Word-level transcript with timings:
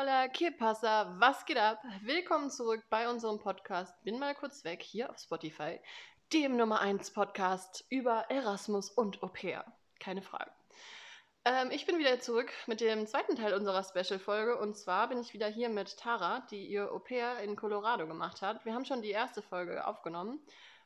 Hola, 0.00 0.28
¿qué 0.28 0.52
pasa? 0.52 1.12
Was 1.18 1.44
geht 1.44 1.58
ab? 1.58 1.82
Willkommen 2.02 2.50
zurück 2.50 2.84
bei 2.88 3.08
unserem 3.10 3.40
Podcast 3.40 3.92
Bin 4.04 4.20
mal 4.20 4.32
kurz 4.32 4.62
weg 4.62 4.80
hier 4.80 5.10
auf 5.10 5.18
Spotify, 5.18 5.80
dem 6.32 6.56
Nummer 6.56 6.80
1 6.80 7.10
Podcast 7.10 7.84
über 7.88 8.26
Erasmus 8.28 8.90
und 8.90 9.20
Au 9.24 9.26
pair. 9.26 9.64
Keine 9.98 10.22
Frage. 10.22 10.52
Ähm, 11.44 11.72
ich 11.72 11.84
bin 11.84 11.98
wieder 11.98 12.20
zurück 12.20 12.52
mit 12.68 12.80
dem 12.80 13.08
zweiten 13.08 13.34
Teil 13.34 13.54
unserer 13.54 13.82
Special-Folge 13.82 14.56
und 14.58 14.76
zwar 14.76 15.08
bin 15.08 15.18
ich 15.18 15.32
wieder 15.32 15.48
hier 15.48 15.68
mit 15.68 15.96
Tara, 15.96 16.46
die 16.48 16.68
ihr 16.68 16.92
Au 16.92 17.00
pair 17.00 17.40
in 17.40 17.56
Colorado 17.56 18.06
gemacht 18.06 18.40
hat. 18.40 18.64
Wir 18.64 18.74
haben 18.74 18.84
schon 18.84 19.02
die 19.02 19.10
erste 19.10 19.42
Folge 19.42 19.84
aufgenommen. 19.84 20.38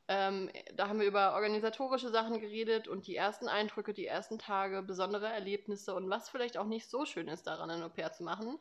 Ähm, 0.08 0.50
da 0.74 0.88
haben 0.88 0.98
wir 0.98 1.06
über 1.06 1.34
organisatorische 1.34 2.10
Sachen 2.10 2.40
geredet 2.40 2.88
und 2.88 3.06
die 3.06 3.14
ersten 3.14 3.48
Eindrücke, 3.48 3.92
die 3.92 4.06
ersten 4.06 4.38
Tage, 4.38 4.82
besondere 4.82 5.28
Erlebnisse 5.28 5.94
und 5.94 6.10
was 6.10 6.28
vielleicht 6.28 6.56
auch 6.56 6.66
nicht 6.66 6.90
so 6.90 7.04
schön 7.04 7.28
ist 7.28 7.46
daran, 7.46 7.70
ein 7.70 7.82
Au 7.82 7.88
pair 7.88 8.12
zu 8.12 8.24
machen. 8.24 8.58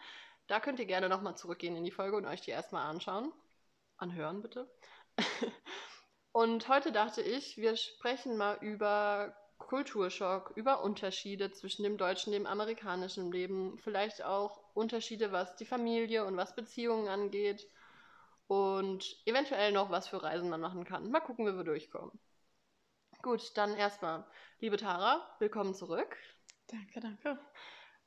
Da 0.48 0.60
könnt 0.60 0.80
ihr 0.80 0.86
gerne 0.86 1.10
nochmal 1.10 1.38
zurückgehen 1.38 1.76
in 1.76 1.84
die 1.84 1.92
Folge 1.92 2.18
und 2.18 2.26
euch 2.26 2.42
die 2.42 2.52
erstmal 2.52 2.88
anschauen. 2.88 3.32
Anhören 3.98 4.42
bitte. 4.42 4.70
und 6.32 6.68
heute 6.68 6.92
dachte 6.92 7.22
ich, 7.22 7.58
wir 7.58 7.78
sprechen 7.78 8.38
mal 8.38 8.58
über 8.62 9.36
Kulturschock, 9.58 10.52
über 10.56 10.84
Unterschiede 10.84 11.52
zwischen 11.52 11.84
dem 11.84 11.98
deutschen 11.98 12.34
und 12.34 12.40
dem 12.40 12.48
amerikanischen 12.48 13.32
Leben, 13.32 13.78
vielleicht 13.78 14.24
auch 14.24 14.62
Unterschiede, 14.74 15.32
was 15.32 15.56
die 15.56 15.66
Familie 15.66 16.26
und 16.26 16.36
was 16.36 16.56
Beziehungen 16.56 17.08
angeht 17.08 17.68
und 18.48 19.22
eventuell 19.26 19.72
noch 19.72 19.90
was 19.90 20.08
für 20.08 20.22
Reisen 20.22 20.50
man 20.50 20.60
machen 20.60 20.84
kann. 20.84 21.10
Mal 21.10 21.22
gucken, 21.22 21.46
wie 21.48 21.56
wir 21.56 21.64
durchkommen. 21.64 22.20
Gut, 23.22 23.56
dann 23.56 23.76
erstmal, 23.76 24.26
liebe 24.60 24.78
Tara, 24.78 25.26
willkommen 25.40 25.76
zurück. 25.76 26.18
Danke, 26.68 27.00
danke. 27.00 27.40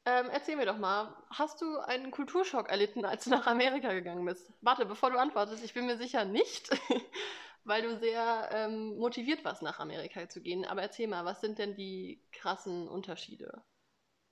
Ähm, 0.07 0.29
erzähl 0.31 0.57
mir 0.57 0.67
doch 0.67 0.77
mal, 0.77 1.17
hast 1.31 1.63
du 1.63 1.79
einen 1.79 2.11
Kulturschock 2.11 2.69
erlitten, 2.69 3.07
als 3.07 3.25
du 3.25 3.31
nach 3.31 3.47
Amerika 3.47 3.93
gegangen 3.93 4.25
bist? 4.25 4.53
Warte, 4.61 4.85
bevor 4.85 5.11
du 5.11 5.19
antwortest, 5.19 5.65
ich 5.65 5.73
bin 5.73 5.87
mir 5.87 5.97
sicher 5.97 6.27
nicht, 6.27 6.69
weil 7.65 7.83
du 7.83 7.97
sehr 7.99 8.51
ähm, 8.53 8.99
motiviert 8.99 9.45
warst, 9.45 9.63
nach 9.63 9.81
Amerika 9.81 10.29
zu 10.29 10.43
gehen. 10.43 10.67
Aber 10.67 10.83
erzähl 10.83 11.09
mal, 11.09 11.25
was 11.25 11.41
sind 11.41 11.59
denn 11.59 11.75
die 11.75 12.21
krassen 12.33 12.87
Unterschiede? 12.87 13.63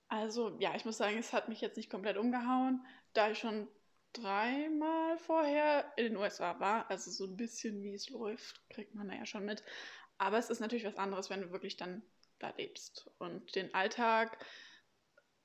Also, 0.08 0.58
ja, 0.58 0.74
ich 0.74 0.84
muss 0.84 0.98
sagen, 0.98 1.16
es 1.16 1.32
hat 1.32 1.48
mich 1.48 1.62
jetzt 1.62 1.78
nicht 1.78 1.88
komplett 1.88 2.18
umgehauen, 2.18 2.84
da 3.14 3.30
ich 3.30 3.38
schon 3.38 3.66
dreimal 4.12 5.16
vorher 5.16 5.90
in 5.96 6.04
den 6.04 6.16
USA 6.18 6.60
war. 6.60 6.90
Also 6.90 7.10
so 7.10 7.24
ein 7.24 7.38
bisschen, 7.38 7.82
wie 7.82 7.94
es 7.94 8.10
läuft, 8.10 8.60
kriegt 8.68 8.94
man 8.94 9.08
da 9.08 9.14
ja 9.14 9.24
schon 9.24 9.46
mit. 9.46 9.64
Aber 10.18 10.36
es 10.36 10.50
ist 10.50 10.60
natürlich 10.60 10.84
was 10.84 10.98
anderes, 10.98 11.30
wenn 11.30 11.40
du 11.40 11.50
wirklich 11.50 11.78
dann 11.78 12.02
da 12.38 12.52
lebst 12.58 13.10
und 13.18 13.54
den 13.54 13.72
Alltag 13.72 14.36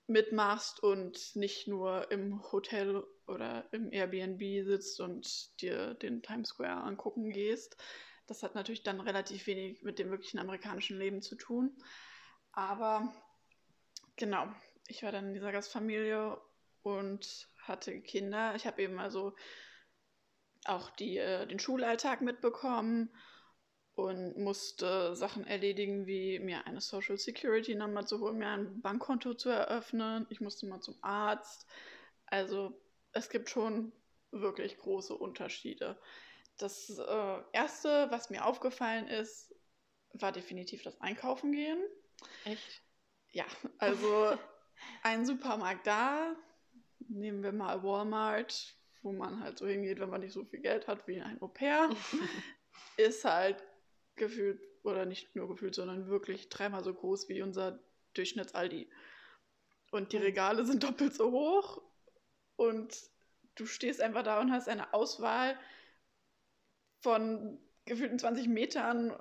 mitmachst 0.08 0.82
und 0.82 1.36
nicht 1.36 1.68
nur 1.68 2.10
im 2.12 2.42
Hotel 2.52 3.04
oder 3.28 3.68
im 3.72 3.92
Airbnb 3.92 4.66
sitzt 4.66 5.00
und 5.00 5.62
dir 5.62 5.94
den 5.96 6.22
Times 6.22 6.50
Square 6.50 6.84
angucken 6.84 7.30
gehst. 7.30 7.78
Das 8.26 8.44
hat 8.44 8.56
natürlich 8.56 8.84
dann 8.84 9.02
relativ 9.02 9.48
wenig 9.48 9.84
mit 9.84 10.00
dem 10.00 10.10
wirklichen 10.10 10.40
amerikanischen 10.40 10.98
Leben 10.98 11.22
zu 11.22 11.36
tun. 11.36 11.78
Aber 12.52 13.14
genau, 14.16 14.48
ich 14.88 15.04
war 15.04 15.12
dann 15.12 15.28
in 15.28 15.34
dieser 15.34 15.52
Gastfamilie 15.52 16.40
und 16.82 17.48
hatte 17.60 18.00
Kinder. 18.02 18.56
Ich 18.56 18.66
habe 18.66 18.82
eben 18.82 19.00
also 19.00 19.36
auch 20.66 20.90
die, 20.92 21.18
äh, 21.18 21.46
den 21.48 21.60
Schulalltag 21.60 22.22
mitbekommen 22.22 23.14
und 23.98 24.38
musste 24.38 25.16
Sachen 25.16 25.48
erledigen, 25.48 26.06
wie 26.06 26.38
mir 26.38 26.68
eine 26.68 26.82
Social 26.82 27.18
Security 27.18 27.74
Nummer 27.74 28.06
zu 28.06 28.20
holen, 28.20 28.38
mir 28.38 28.50
ein 28.50 28.80
Bankkonto 28.80 29.34
zu 29.34 29.50
eröffnen. 29.50 30.28
Ich 30.30 30.40
musste 30.40 30.68
mal 30.68 30.82
zum 30.82 30.96
Arzt. 31.02 31.66
Also 32.28 32.80
es 33.14 33.32
gibt 33.32 33.50
schon 33.50 33.92
wirklich 34.30 34.78
große 34.78 35.16
Unterschiede. 35.16 35.98
Das 36.60 36.90
äh, 37.00 37.38
Erste, 37.54 38.06
was 38.12 38.30
mir 38.30 38.46
aufgefallen 38.46 39.08
ist, 39.08 39.56
war 40.14 40.32
definitiv 40.32 40.84
das 40.84 41.02
Einkaufen 41.02 41.52
gehen. 41.52 41.84
Echt? 42.46 42.84
Ja, 43.32 43.46
also 43.80 44.38
ein 45.02 45.26
Supermarkt 45.26 45.88
da, 45.88 46.36
nehmen 47.00 47.42
wir 47.42 47.52
mal 47.52 47.82
Walmart, 47.82 48.76
wo 49.02 49.12
man 49.12 49.44
halt 49.44 49.58
so 49.58 49.66
hingeht, 49.66 50.00
wenn 50.00 50.12
man 50.12 50.22
nicht 50.22 50.34
so 50.34 50.46
viel 50.46 50.60
Geld 50.60 50.88
hat 50.88 51.08
wie 51.08 51.20
ein 51.20 51.42
Au 51.42 51.48
pair, 51.48 51.90
ist 52.98 53.26
halt 53.26 53.64
gefühlt, 54.18 54.62
oder 54.84 55.06
nicht 55.06 55.36
nur 55.36 55.48
gefühlt, 55.48 55.76
sondern 55.76 56.08
wirklich 56.08 56.50
dreimal 56.50 56.84
so 56.84 56.94
groß 56.94 57.30
wie 57.30 57.42
unser 57.42 57.80
Durchschnitts-Aldi. 58.14 58.90
Und 59.92 60.12
die 60.12 60.18
Regale 60.18 60.66
sind 60.66 60.84
doppelt 60.84 61.14
so 61.14 61.32
hoch 61.32 61.82
und 62.56 62.96
du 63.56 63.66
stehst 63.66 64.02
einfach 64.02 64.24
da 64.24 64.40
und 64.42 64.52
hast 64.52 64.68
eine 64.68 64.94
Auswahl 64.94 65.58
von 67.00 67.60
gefühlten 67.86 68.20
20 68.20 68.48
Metern 68.48 69.18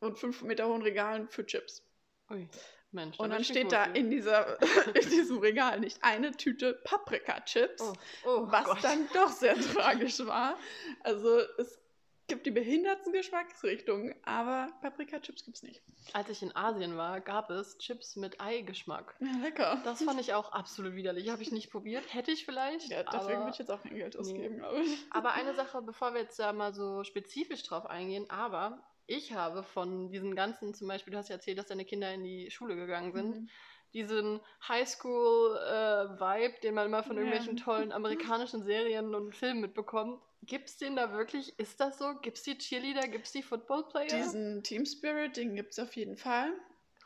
und 0.00 0.18
5 0.18 0.42
Meter 0.42 0.68
hohen 0.68 0.82
Regalen 0.82 1.28
für 1.28 1.46
Chips. 1.46 1.82
Ui, 2.30 2.48
Mensch. 2.90 3.18
Und 3.18 3.30
dann 3.30 3.44
steht 3.44 3.72
da 3.72 3.84
in, 3.84 4.10
dieser, 4.10 4.60
in 4.94 5.10
diesem 5.10 5.38
Regal 5.38 5.80
nicht 5.80 5.98
eine 6.02 6.32
Tüte 6.32 6.74
Paprika-Chips, 6.84 7.82
oh, 7.82 7.94
oh, 8.24 8.46
was 8.50 8.64
Gott. 8.64 8.82
dann 8.84 9.08
doch 9.12 9.30
sehr 9.30 9.54
tragisch 9.72 10.18
war. 10.20 10.58
Also 11.02 11.40
es 11.58 11.78
gibt 12.26 12.46
die 12.46 12.50
behindertsten 12.50 13.12
Geschmacksrichtungen, 13.12 14.14
aber 14.24 14.68
Paprika-Chips 14.80 15.44
gibt 15.44 15.56
es 15.56 15.62
nicht. 15.62 15.82
Als 16.12 16.28
ich 16.30 16.42
in 16.42 16.54
Asien 16.56 16.96
war, 16.96 17.20
gab 17.20 17.50
es 17.50 17.78
Chips 17.78 18.16
mit 18.16 18.40
Eigeschmack. 18.40 19.14
Ja, 19.20 19.38
lecker. 19.42 19.80
Das 19.84 20.02
fand 20.02 20.20
ich 20.20 20.34
auch 20.34 20.52
absolut 20.52 20.94
widerlich. 20.94 21.30
Habe 21.30 21.42
ich 21.42 21.52
nicht 21.52 21.70
probiert. 21.70 22.02
Hätte 22.12 22.30
ich 22.30 22.44
vielleicht. 22.44 22.90
Ja, 22.90 23.02
deswegen 23.02 23.40
würde 23.40 23.50
ich 23.52 23.58
jetzt 23.58 23.70
auch 23.70 23.82
kein 23.82 23.96
Geld 23.96 24.16
ausgeben, 24.16 24.54
nee. 24.54 24.60
glaube 24.60 24.80
ich. 24.80 24.98
Aber 25.10 25.32
eine 25.34 25.54
Sache, 25.54 25.82
bevor 25.82 26.14
wir 26.14 26.22
jetzt 26.22 26.38
da 26.38 26.52
mal 26.52 26.72
so 26.72 27.04
spezifisch 27.04 27.62
drauf 27.62 27.86
eingehen, 27.86 28.28
aber 28.30 28.82
ich 29.06 29.34
habe 29.34 29.62
von 29.62 30.10
diesen 30.10 30.34
ganzen, 30.34 30.72
zum 30.72 30.88
Beispiel, 30.88 31.12
du 31.12 31.18
hast 31.18 31.28
ja 31.28 31.36
erzählt, 31.36 31.58
dass 31.58 31.66
deine 31.66 31.84
Kinder 31.84 32.12
in 32.12 32.24
die 32.24 32.50
Schule 32.50 32.74
gegangen 32.76 33.12
sind. 33.12 33.40
Mhm 33.42 33.48
diesen 33.94 34.40
Highschool-Vibe, 34.68 36.56
äh, 36.56 36.60
den 36.60 36.74
man 36.74 36.86
immer 36.86 37.02
von 37.02 37.16
irgendwelchen 37.16 37.56
ja. 37.56 37.64
tollen 37.64 37.92
amerikanischen 37.92 38.62
Serien 38.64 39.14
und 39.14 39.34
Filmen 39.34 39.62
mitbekommt, 39.62 40.20
Gibt 40.46 40.68
es 40.68 40.76
den 40.76 40.96
da 40.96 41.12
wirklich? 41.12 41.58
Ist 41.58 41.80
das 41.80 41.98
so? 41.98 42.14
Gibt 42.20 42.36
es 42.36 42.42
die 42.42 42.58
Cheerleader? 42.58 43.08
Gibt 43.08 43.26
es 43.26 43.32
die 43.32 43.42
Football-Player? 43.42 44.08
Diesen 44.08 44.62
Team 44.62 44.84
Spirit, 44.84 45.36
den 45.36 45.54
gibt 45.54 45.72
es 45.72 45.78
auf 45.78 45.94
jeden 45.96 46.16
Fall. 46.16 46.52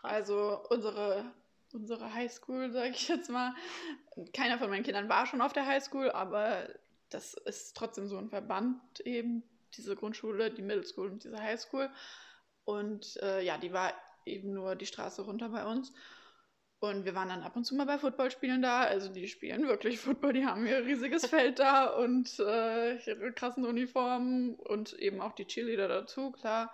Krass. 0.01 0.13
Also 0.13 0.61
unsere, 0.71 1.33
unsere 1.73 2.13
Highschool, 2.13 2.73
sage 2.73 2.91
ich 2.91 3.09
jetzt 3.09 3.31
mal. 3.31 3.55
Keiner 4.33 4.59
von 4.59 4.71
meinen 4.71 4.83
Kindern 4.83 5.09
war 5.09 5.27
schon 5.27 5.41
auf 5.41 5.53
der 5.53 5.67
Highschool, 5.67 6.11
aber 6.11 6.69
das 7.11 7.35
ist 7.35 7.77
trotzdem 7.77 8.09
so 8.09 8.19
ein 8.19 8.31
Verband 8.31 9.01
eben. 9.01 9.43
Diese 9.77 9.95
Grundschule, 9.95 10.51
die 10.51 10.63
Middle 10.63 10.85
School 10.85 11.11
und 11.11 11.25
diese 11.25 11.41
Highschool. 11.41 11.91
Und 12.65 13.19
äh, 13.23 13.43
ja, 13.43 13.59
die 13.59 13.73
war 13.73 13.93
eben 14.25 14.53
nur 14.53 14.75
die 14.75 14.87
Straße 14.87 15.23
runter 15.23 15.51
bei 15.51 15.65
uns. 15.65 15.93
Und 16.81 17.05
wir 17.05 17.15
waren 17.15 17.29
dann 17.29 17.43
ab 17.43 17.57
und 17.57 17.65
zu 17.65 17.75
mal 17.75 17.87
bei 17.87 17.99
Footballspielen 17.99 18.63
da. 18.63 18.83
Also 18.83 19.09
die 19.09 19.27
spielen 19.27 19.67
wirklich 19.67 19.99
Football, 19.99 20.33
die 20.33 20.47
haben 20.47 20.67
ihr 20.67 20.85
riesiges 20.85 21.27
Feld 21.27 21.59
da 21.59 21.87
und 21.87 22.39
äh, 22.39 22.97
ihre 23.05 23.33
krassen 23.33 23.65
Uniformen 23.65 24.55
und 24.55 24.93
eben 24.95 25.21
auch 25.21 25.33
die 25.33 25.47
Cheerleader 25.47 25.89
dazu, 25.89 26.31
klar. 26.31 26.73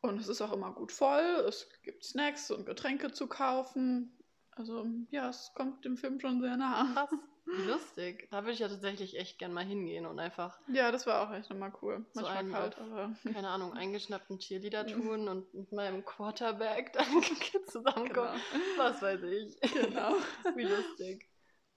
Und 0.00 0.20
es 0.20 0.28
ist 0.28 0.42
auch 0.42 0.52
immer 0.52 0.72
gut 0.74 0.92
voll. 0.92 1.44
Es 1.48 1.68
gibt 1.82 2.04
Snacks 2.04 2.50
und 2.50 2.66
Getränke 2.66 3.10
zu 3.12 3.26
kaufen. 3.26 4.17
Also 4.58 4.86
ja, 5.10 5.28
es 5.28 5.52
kommt 5.54 5.84
dem 5.84 5.96
Film 5.96 6.20
schon 6.20 6.40
sehr 6.40 6.56
nah. 6.56 6.92
Krass. 6.92 7.10
Lustig. 7.66 8.28
Da 8.30 8.42
würde 8.42 8.52
ich 8.52 8.58
ja 8.58 8.68
tatsächlich 8.68 9.18
echt 9.18 9.38
gern 9.38 9.54
mal 9.54 9.64
hingehen 9.64 10.04
und 10.04 10.18
einfach. 10.18 10.58
Ja, 10.68 10.92
das 10.92 11.06
war 11.06 11.26
auch 11.26 11.32
echt 11.32 11.48
nochmal 11.48 11.72
cool. 11.80 12.04
So 12.12 12.20
Manchmal 12.20 12.38
einen 12.38 12.52
kalt, 12.52 12.78
aber. 12.78 13.14
Keine 13.32 13.48
Ahnung, 13.48 13.72
eingeschnappten 13.72 14.38
Cheerleader 14.38 14.86
tun 14.86 15.28
und 15.28 15.54
mit 15.54 15.72
meinem 15.72 16.04
Quarterback 16.04 16.92
dann 16.96 17.06
zusammenkommen. 17.66 18.38
Genau. 18.52 18.64
Was 18.76 19.00
weiß 19.00 19.22
ich. 19.22 19.58
Genau. 19.72 20.12
Wie 20.56 20.64
lustig. 20.64 21.26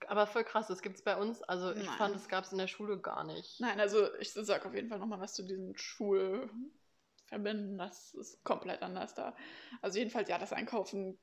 Aber 0.07 0.27
voll 0.27 0.43
krass, 0.43 0.67
das 0.67 0.81
gibt 0.81 0.97
es 0.97 1.03
bei 1.03 1.15
uns. 1.15 1.41
Also 1.43 1.71
ich 1.71 1.85
Nein. 1.85 1.97
fand, 1.97 2.15
das 2.15 2.27
gab 2.27 2.43
es 2.43 2.51
in 2.51 2.57
der 2.57 2.67
Schule 2.67 2.99
gar 2.99 3.23
nicht. 3.23 3.61
Nein, 3.61 3.79
also 3.79 4.13
ich 4.15 4.33
sag 4.33 4.65
auf 4.65 4.73
jeden 4.73 4.89
Fall 4.89 4.99
nochmal 4.99 5.19
was 5.19 5.35
zu 5.35 5.43
diesen 5.43 5.77
Schulverbinden. 5.77 7.77
Das 7.77 8.13
ist 8.15 8.43
komplett 8.43 8.81
anders 8.81 9.13
da. 9.13 9.35
Also 9.81 9.99
jedenfalls, 9.99 10.27
ja, 10.27 10.39
das 10.39 10.53
Einkaufen, 10.53 11.19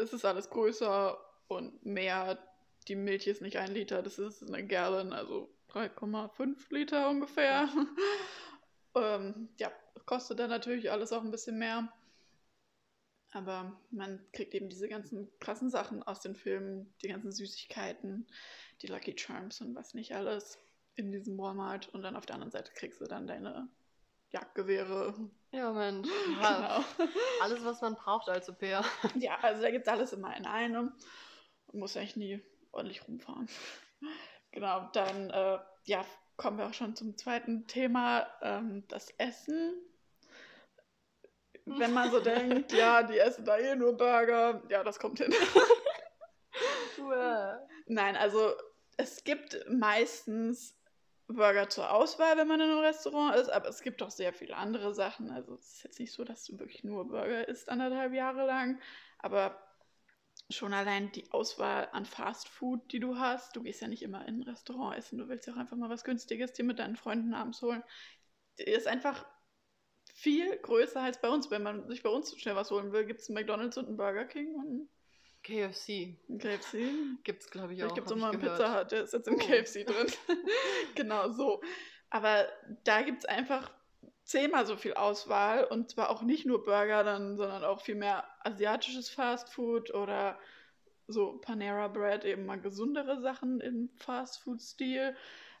es 0.00 0.12
ist 0.12 0.24
alles 0.24 0.50
größer 0.50 1.18
und 1.48 1.84
mehr 1.84 2.38
die 2.88 2.96
Milch 2.96 3.26
ist 3.26 3.42
nicht 3.42 3.58
ein 3.58 3.72
Liter, 3.72 4.02
das 4.02 4.18
ist 4.18 4.42
eine 4.42 4.66
Gallon, 4.66 5.12
also 5.12 5.48
3,5 5.70 6.56
Liter 6.70 7.08
ungefähr. 7.08 7.68
ähm, 8.94 9.48
ja, 9.58 9.70
kostet 10.06 10.38
dann 10.38 10.50
natürlich 10.50 10.90
alles 10.90 11.12
auch 11.12 11.22
ein 11.22 11.30
bisschen 11.30 11.58
mehr. 11.58 11.92
Aber 13.32 13.80
man 13.90 14.20
kriegt 14.32 14.54
eben 14.54 14.68
diese 14.68 14.88
ganzen 14.88 15.30
krassen 15.38 15.70
Sachen 15.70 16.02
aus 16.02 16.20
den 16.20 16.34
Filmen, 16.34 16.92
die 17.02 17.08
ganzen 17.08 17.30
Süßigkeiten, 17.30 18.26
die 18.82 18.88
Lucky 18.88 19.16
Charms 19.16 19.60
und 19.60 19.76
was 19.76 19.94
nicht 19.94 20.14
alles 20.14 20.58
in 20.96 21.12
diesem 21.12 21.38
Walmart. 21.38 21.88
Und 21.90 22.02
dann 22.02 22.16
auf 22.16 22.26
der 22.26 22.34
anderen 22.34 22.50
Seite 22.50 22.72
kriegst 22.74 23.00
du 23.00 23.04
dann 23.04 23.28
deine 23.28 23.68
Jagdgewehre. 24.30 25.14
Ja, 25.52 25.72
Mensch. 25.72 26.08
Genau. 26.26 26.84
Alles, 27.40 27.64
was 27.64 27.80
man 27.80 27.94
braucht 27.94 28.28
als 28.28 28.48
Au-pair. 28.48 28.84
Ja, 29.16 29.38
also 29.42 29.62
da 29.62 29.70
gibt 29.70 29.86
es 29.86 29.92
alles 29.92 30.12
immer 30.12 30.36
in 30.36 30.46
einem. 30.46 30.92
Man 31.72 31.80
muss 31.80 31.96
eigentlich 31.96 32.16
nie 32.16 32.42
ordentlich 32.72 33.06
rumfahren. 33.06 33.48
Genau, 34.52 34.88
dann 34.94 35.30
äh, 35.30 35.60
ja, 35.84 36.04
kommen 36.36 36.58
wir 36.58 36.66
auch 36.66 36.74
schon 36.74 36.96
zum 36.96 37.16
zweiten 37.16 37.68
Thema, 37.68 38.26
ähm, 38.42 38.82
das 38.88 39.10
Essen. 39.16 39.74
Wenn 41.66 41.92
man 41.92 42.10
so 42.10 42.18
denkt, 42.18 42.72
ja, 42.72 43.04
die 43.04 43.16
essen 43.16 43.44
da 43.44 43.58
eh 43.58 43.76
nur 43.76 43.96
Burger, 43.96 44.60
ja, 44.68 44.82
das 44.82 44.98
kommt 44.98 45.20
hin. 45.20 45.32
Nein, 47.86 48.16
also 48.16 48.54
es 48.96 49.22
gibt 49.22 49.64
meistens 49.68 50.79
Burger 51.34 51.68
zur 51.68 51.92
Auswahl, 51.92 52.36
wenn 52.36 52.48
man 52.48 52.60
in 52.60 52.70
einem 52.70 52.80
Restaurant 52.80 53.36
ist, 53.36 53.48
aber 53.48 53.68
es 53.68 53.82
gibt 53.82 54.02
auch 54.02 54.10
sehr 54.10 54.32
viele 54.32 54.56
andere 54.56 54.94
Sachen. 54.94 55.30
Also 55.30 55.54
es 55.54 55.74
ist 55.74 55.84
jetzt 55.84 56.00
nicht 56.00 56.12
so, 56.12 56.24
dass 56.24 56.44
du 56.44 56.58
wirklich 56.58 56.84
nur 56.84 57.08
Burger 57.08 57.48
isst 57.48 57.68
anderthalb 57.68 58.12
Jahre 58.12 58.46
lang, 58.46 58.80
aber 59.18 59.58
schon 60.48 60.72
allein 60.72 61.12
die 61.12 61.30
Auswahl 61.32 61.88
an 61.92 62.04
Fast 62.04 62.48
Food, 62.48 62.92
die 62.92 63.00
du 63.00 63.18
hast. 63.18 63.54
Du 63.56 63.62
gehst 63.62 63.80
ja 63.80 63.88
nicht 63.88 64.02
immer 64.02 64.26
in 64.26 64.40
ein 64.40 64.42
Restaurant 64.42 64.96
essen, 64.96 65.18
du 65.18 65.28
willst 65.28 65.46
ja 65.46 65.54
auch 65.54 65.58
einfach 65.58 65.76
mal 65.76 65.90
was 65.90 66.04
Günstiges 66.04 66.52
dir 66.52 66.64
mit 66.64 66.78
deinen 66.78 66.96
Freunden 66.96 67.34
abends 67.34 67.62
holen. 67.62 67.82
Ist 68.56 68.86
einfach 68.86 69.26
viel 70.14 70.56
größer 70.58 71.00
als 71.00 71.20
bei 71.20 71.28
uns. 71.28 71.50
Wenn 71.50 71.62
man 71.62 71.88
sich 71.88 72.02
bei 72.02 72.10
uns 72.10 72.38
schnell 72.38 72.56
was 72.56 72.70
holen 72.70 72.92
will, 72.92 73.06
gibt 73.06 73.20
es 73.20 73.28
einen 73.28 73.34
McDonalds 73.34 73.78
und 73.78 73.86
einen 73.86 73.96
Burger 73.96 74.24
King 74.24 74.54
und 74.54 74.88
KFC. 75.42 76.16
KFC? 76.38 76.76
Gibt 77.24 77.42
es, 77.42 77.50
glaube 77.50 77.74
ich, 77.74 77.82
auch. 77.84 77.94
gibt 77.94 78.10
es 78.10 78.16
ich 78.16 78.22
einen. 78.22 78.40
Pizza 78.40 78.80
Hut, 78.80 78.92
der 78.92 79.02
ist 79.04 79.12
jetzt 79.12 79.28
im 79.28 79.34
Oh. 79.34 79.38
KFC 79.38 79.84
drin. 79.86 80.06
genau 80.94 81.30
so. 81.30 81.60
Aber 82.10 82.48
da 82.84 83.02
gibt 83.02 83.20
es 83.20 83.24
einfach 83.24 83.70
zehnmal 84.24 84.66
so 84.66 84.76
viel 84.76 84.94
Auswahl 84.94 85.64
und 85.64 85.90
zwar 85.90 86.10
auch 86.10 86.22
nicht 86.22 86.46
nur 86.46 86.64
Burger, 86.64 87.04
dann, 87.04 87.36
sondern 87.36 87.64
auch 87.64 87.80
viel 87.80 87.94
mehr 87.96 88.24
asiatisches 88.44 89.10
Fastfood 89.10 89.92
oder 89.94 90.38
so 91.08 91.38
Panera 91.38 91.88
Bread, 91.88 92.24
eben 92.24 92.46
mal 92.46 92.60
gesundere 92.60 93.20
Sachen 93.20 93.60
im 93.60 93.90
Fastfood-Stil. 93.96 95.16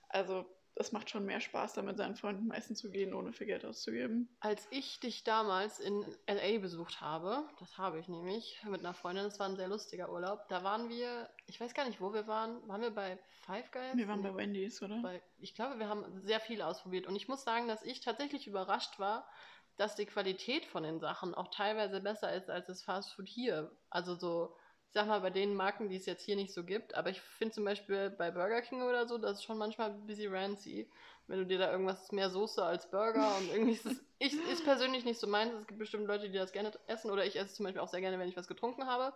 Also 0.08 0.46
es 0.76 0.92
macht 0.92 1.10
schon 1.10 1.26
mehr 1.26 1.40
Spaß, 1.40 1.74
da 1.74 1.82
mit 1.82 1.96
seinen 1.96 2.16
Freunden 2.16 2.50
essen 2.52 2.74
zu 2.74 2.90
gehen, 2.90 3.12
ohne 3.12 3.32
viel 3.32 3.46
Geld 3.46 3.64
auszugeben. 3.64 4.28
Als 4.40 4.66
ich 4.70 5.00
dich 5.00 5.24
damals 5.24 5.78
in 5.78 6.04
LA 6.26 6.58
besucht 6.58 7.00
habe, 7.00 7.44
das 7.58 7.76
habe 7.76 7.98
ich 7.98 8.08
nämlich 8.08 8.62
mit 8.68 8.80
einer 8.80 8.94
Freundin, 8.94 9.24
das 9.24 9.38
war 9.38 9.48
ein 9.48 9.56
sehr 9.56 9.68
lustiger 9.68 10.10
Urlaub, 10.10 10.48
da 10.48 10.64
waren 10.64 10.88
wir, 10.88 11.28
ich 11.46 11.60
weiß 11.60 11.74
gar 11.74 11.86
nicht, 11.86 12.00
wo 12.00 12.12
wir 12.12 12.26
waren, 12.26 12.66
waren 12.68 12.80
wir 12.80 12.90
bei 12.90 13.18
Five 13.42 13.70
Guys? 13.70 13.96
Wir 13.96 14.08
waren 14.08 14.22
bei 14.22 14.34
Wendy's, 14.34 14.80
oder? 14.82 15.00
Bei, 15.02 15.22
ich 15.38 15.54
glaube, 15.54 15.78
wir 15.78 15.88
haben 15.88 16.20
sehr 16.22 16.40
viel 16.40 16.62
ausprobiert 16.62 17.06
und 17.06 17.16
ich 17.16 17.28
muss 17.28 17.44
sagen, 17.44 17.68
dass 17.68 17.82
ich 17.82 18.00
tatsächlich 18.00 18.46
überrascht 18.46 18.98
war, 18.98 19.28
dass 19.76 19.96
die 19.96 20.06
Qualität 20.06 20.66
von 20.66 20.82
den 20.82 21.00
Sachen 21.00 21.34
auch 21.34 21.48
teilweise 21.48 22.00
besser 22.00 22.34
ist 22.34 22.50
als 22.50 22.66
das 22.66 22.82
Fastfood 22.82 23.28
hier. 23.28 23.70
Also 23.88 24.14
so, 24.14 24.54
ich 24.90 24.94
sag 24.94 25.06
mal, 25.06 25.20
bei 25.20 25.30
den 25.30 25.54
Marken, 25.54 25.88
die 25.88 25.94
es 25.94 26.06
jetzt 26.06 26.24
hier 26.24 26.34
nicht 26.34 26.52
so 26.52 26.64
gibt, 26.64 26.96
aber 26.96 27.10
ich 27.10 27.20
finde 27.20 27.54
zum 27.54 27.64
Beispiel 27.64 28.10
bei 28.10 28.32
Burger 28.32 28.60
King 28.60 28.82
oder 28.82 29.06
so, 29.06 29.18
das 29.18 29.38
ist 29.38 29.44
schon 29.44 29.56
manchmal 29.56 29.90
ein 29.90 30.04
bisschen 30.04 30.34
rancy, 30.34 30.90
wenn 31.28 31.38
du 31.38 31.46
dir 31.46 31.60
da 31.60 31.70
irgendwas 31.70 32.10
mehr 32.10 32.28
Soße 32.28 32.60
als 32.60 32.90
Burger 32.90 33.36
und 33.36 33.50
irgendwie 33.50 33.74
ist 33.74 33.86
es, 33.86 34.02
ich, 34.18 34.32
ist 34.50 34.64
persönlich 34.64 35.04
nicht 35.04 35.20
so 35.20 35.28
meins. 35.28 35.54
Es 35.54 35.68
gibt 35.68 35.78
bestimmt 35.78 36.08
Leute, 36.08 36.28
die 36.28 36.36
das 36.36 36.50
gerne 36.50 36.72
essen 36.88 37.12
oder 37.12 37.24
ich 37.24 37.36
esse 37.36 37.46
es 37.46 37.54
zum 37.54 37.66
Beispiel 37.66 37.80
auch 37.80 37.86
sehr 37.86 38.00
gerne, 38.00 38.18
wenn 38.18 38.28
ich 38.28 38.36
was 38.36 38.48
getrunken 38.48 38.86
habe. 38.86 39.14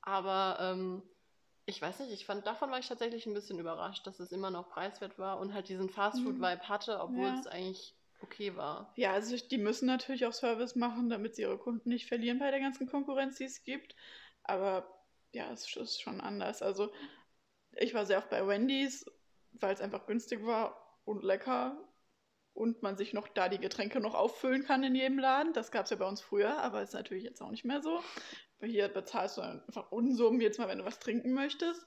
Aber 0.00 0.58
ähm, 0.60 1.04
ich 1.66 1.80
weiß 1.80 2.00
nicht, 2.00 2.10
ich 2.10 2.26
fand, 2.26 2.44
davon 2.44 2.72
war 2.72 2.80
ich 2.80 2.88
tatsächlich 2.88 3.24
ein 3.26 3.34
bisschen 3.34 3.60
überrascht, 3.60 4.04
dass 4.08 4.18
es 4.18 4.32
immer 4.32 4.50
noch 4.50 4.70
preiswert 4.70 5.20
war 5.20 5.38
und 5.38 5.54
halt 5.54 5.68
diesen 5.68 5.88
Fastfood-Vibe 5.88 6.68
hatte, 6.68 6.98
obwohl 6.98 7.28
Ja. 7.28 7.38
es 7.38 7.46
eigentlich 7.46 7.94
okay 8.20 8.56
war. 8.56 8.92
Ja, 8.96 9.12
also 9.12 9.36
die 9.36 9.58
müssen 9.58 9.86
natürlich 9.86 10.26
auch 10.26 10.32
Service 10.32 10.74
machen, 10.74 11.10
damit 11.10 11.36
sie 11.36 11.42
ihre 11.42 11.58
Kunden 11.58 11.90
nicht 11.90 12.08
verlieren 12.08 12.40
bei 12.40 12.50
der 12.50 12.58
ganzen 12.58 12.88
Konkurrenz, 12.88 13.36
die 13.38 13.44
es 13.44 13.62
gibt. 13.62 13.94
Aber 14.42 15.01
ja, 15.32 15.50
es 15.52 15.74
ist 15.76 16.00
schon 16.00 16.20
anders. 16.20 16.62
Also 16.62 16.92
ich 17.72 17.94
war 17.94 18.06
sehr 18.06 18.18
oft 18.18 18.30
bei 18.30 18.46
Wendy's, 18.46 19.04
weil 19.52 19.74
es 19.74 19.80
einfach 19.80 20.06
günstig 20.06 20.44
war 20.44 21.00
und 21.04 21.22
lecker 21.24 21.76
und 22.54 22.82
man 22.82 22.96
sich 22.96 23.12
noch 23.14 23.28
da 23.28 23.48
die 23.48 23.58
Getränke 23.58 24.00
noch 24.00 24.14
auffüllen 24.14 24.64
kann 24.64 24.82
in 24.84 24.94
jedem 24.94 25.18
Laden. 25.18 25.52
Das 25.54 25.70
gab 25.70 25.84
es 25.84 25.90
ja 25.90 25.96
bei 25.96 26.06
uns 26.06 26.20
früher, 26.20 26.58
aber 26.58 26.82
ist 26.82 26.92
natürlich 26.94 27.24
jetzt 27.24 27.40
auch 27.40 27.50
nicht 27.50 27.64
mehr 27.64 27.82
so. 27.82 28.02
Hier 28.60 28.88
bezahlst 28.88 29.38
du 29.38 29.40
einfach 29.40 29.90
Unsummen 29.90 30.40
jetzt 30.40 30.58
mal, 30.58 30.68
wenn 30.68 30.78
du 30.78 30.84
was 30.84 30.98
trinken 31.00 31.32
möchtest. 31.32 31.84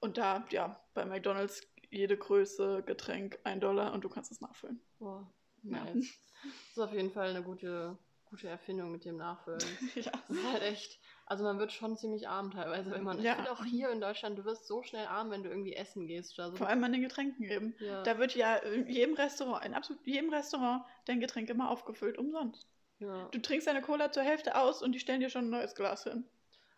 Und 0.00 0.16
da, 0.16 0.46
ja, 0.50 0.82
bei 0.94 1.04
McDonalds 1.04 1.62
jede 1.90 2.16
Größe, 2.16 2.82
Getränk, 2.84 3.38
ein 3.44 3.60
Dollar 3.60 3.92
und 3.92 4.02
du 4.02 4.08
kannst 4.08 4.32
es 4.32 4.40
nachfüllen. 4.40 4.80
Boah, 4.98 5.30
Ja. 5.62 5.84
nice. 5.84 6.08
Das 6.42 6.70
ist 6.70 6.78
auf 6.78 6.92
jeden 6.94 7.10
Fall 7.10 7.28
eine 7.30 7.42
gute, 7.42 7.98
gute 8.24 8.48
Erfindung 8.48 8.90
mit 8.90 9.04
dem 9.04 9.18
Nachfüllen. 9.18 9.60
ja. 9.96 10.12
Das 10.28 10.36
ist 10.36 10.52
halt 10.52 10.62
echt, 10.62 10.98
also 11.30 11.44
man 11.44 11.58
wird 11.60 11.72
schon 11.72 11.96
ziemlich 11.96 12.28
arm 12.28 12.50
teilweise, 12.50 12.90
wenn 12.90 13.04
man, 13.04 13.20
Ja. 13.22 13.30
ich 13.32 13.36
finde 13.36 13.52
auch 13.52 13.64
hier 13.64 13.90
in 13.90 14.00
Deutschland, 14.00 14.36
du 14.38 14.44
wirst 14.44 14.66
so 14.66 14.82
schnell 14.82 15.06
arm, 15.06 15.30
wenn 15.30 15.42
du 15.44 15.48
irgendwie 15.48 15.74
essen 15.74 16.06
gehst 16.08 16.36
oder 16.38 16.50
so. 16.50 16.56
Vor 16.56 16.68
allem 16.68 16.82
an 16.82 16.92
den 16.92 17.02
Getränken 17.02 17.44
eben. 17.44 17.74
ja, 17.78 18.02
Da 18.02 18.18
wird 18.18 18.34
ja 18.34 18.56
in 18.56 18.88
jedem 18.88 19.14
Restaurant, 19.14 19.64
in 19.64 19.74
absolut 19.74 20.04
jedem 20.06 20.30
Restaurant, 20.34 20.82
dein 21.06 21.20
Getränk 21.20 21.48
immer 21.48 21.70
aufgefüllt, 21.70 22.18
umsonst. 22.18 22.66
ja. 22.98 23.28
Du 23.30 23.38
trinkst 23.38 23.66
deine 23.68 23.80
Cola 23.80 24.10
zur 24.10 24.24
Hälfte 24.24 24.56
aus 24.56 24.82
und 24.82 24.92
die 24.92 24.98
stellen 24.98 25.20
dir 25.20 25.30
schon 25.30 25.44
ein 25.46 25.50
neues 25.50 25.74
Glas 25.76 26.02
hin. 26.04 26.24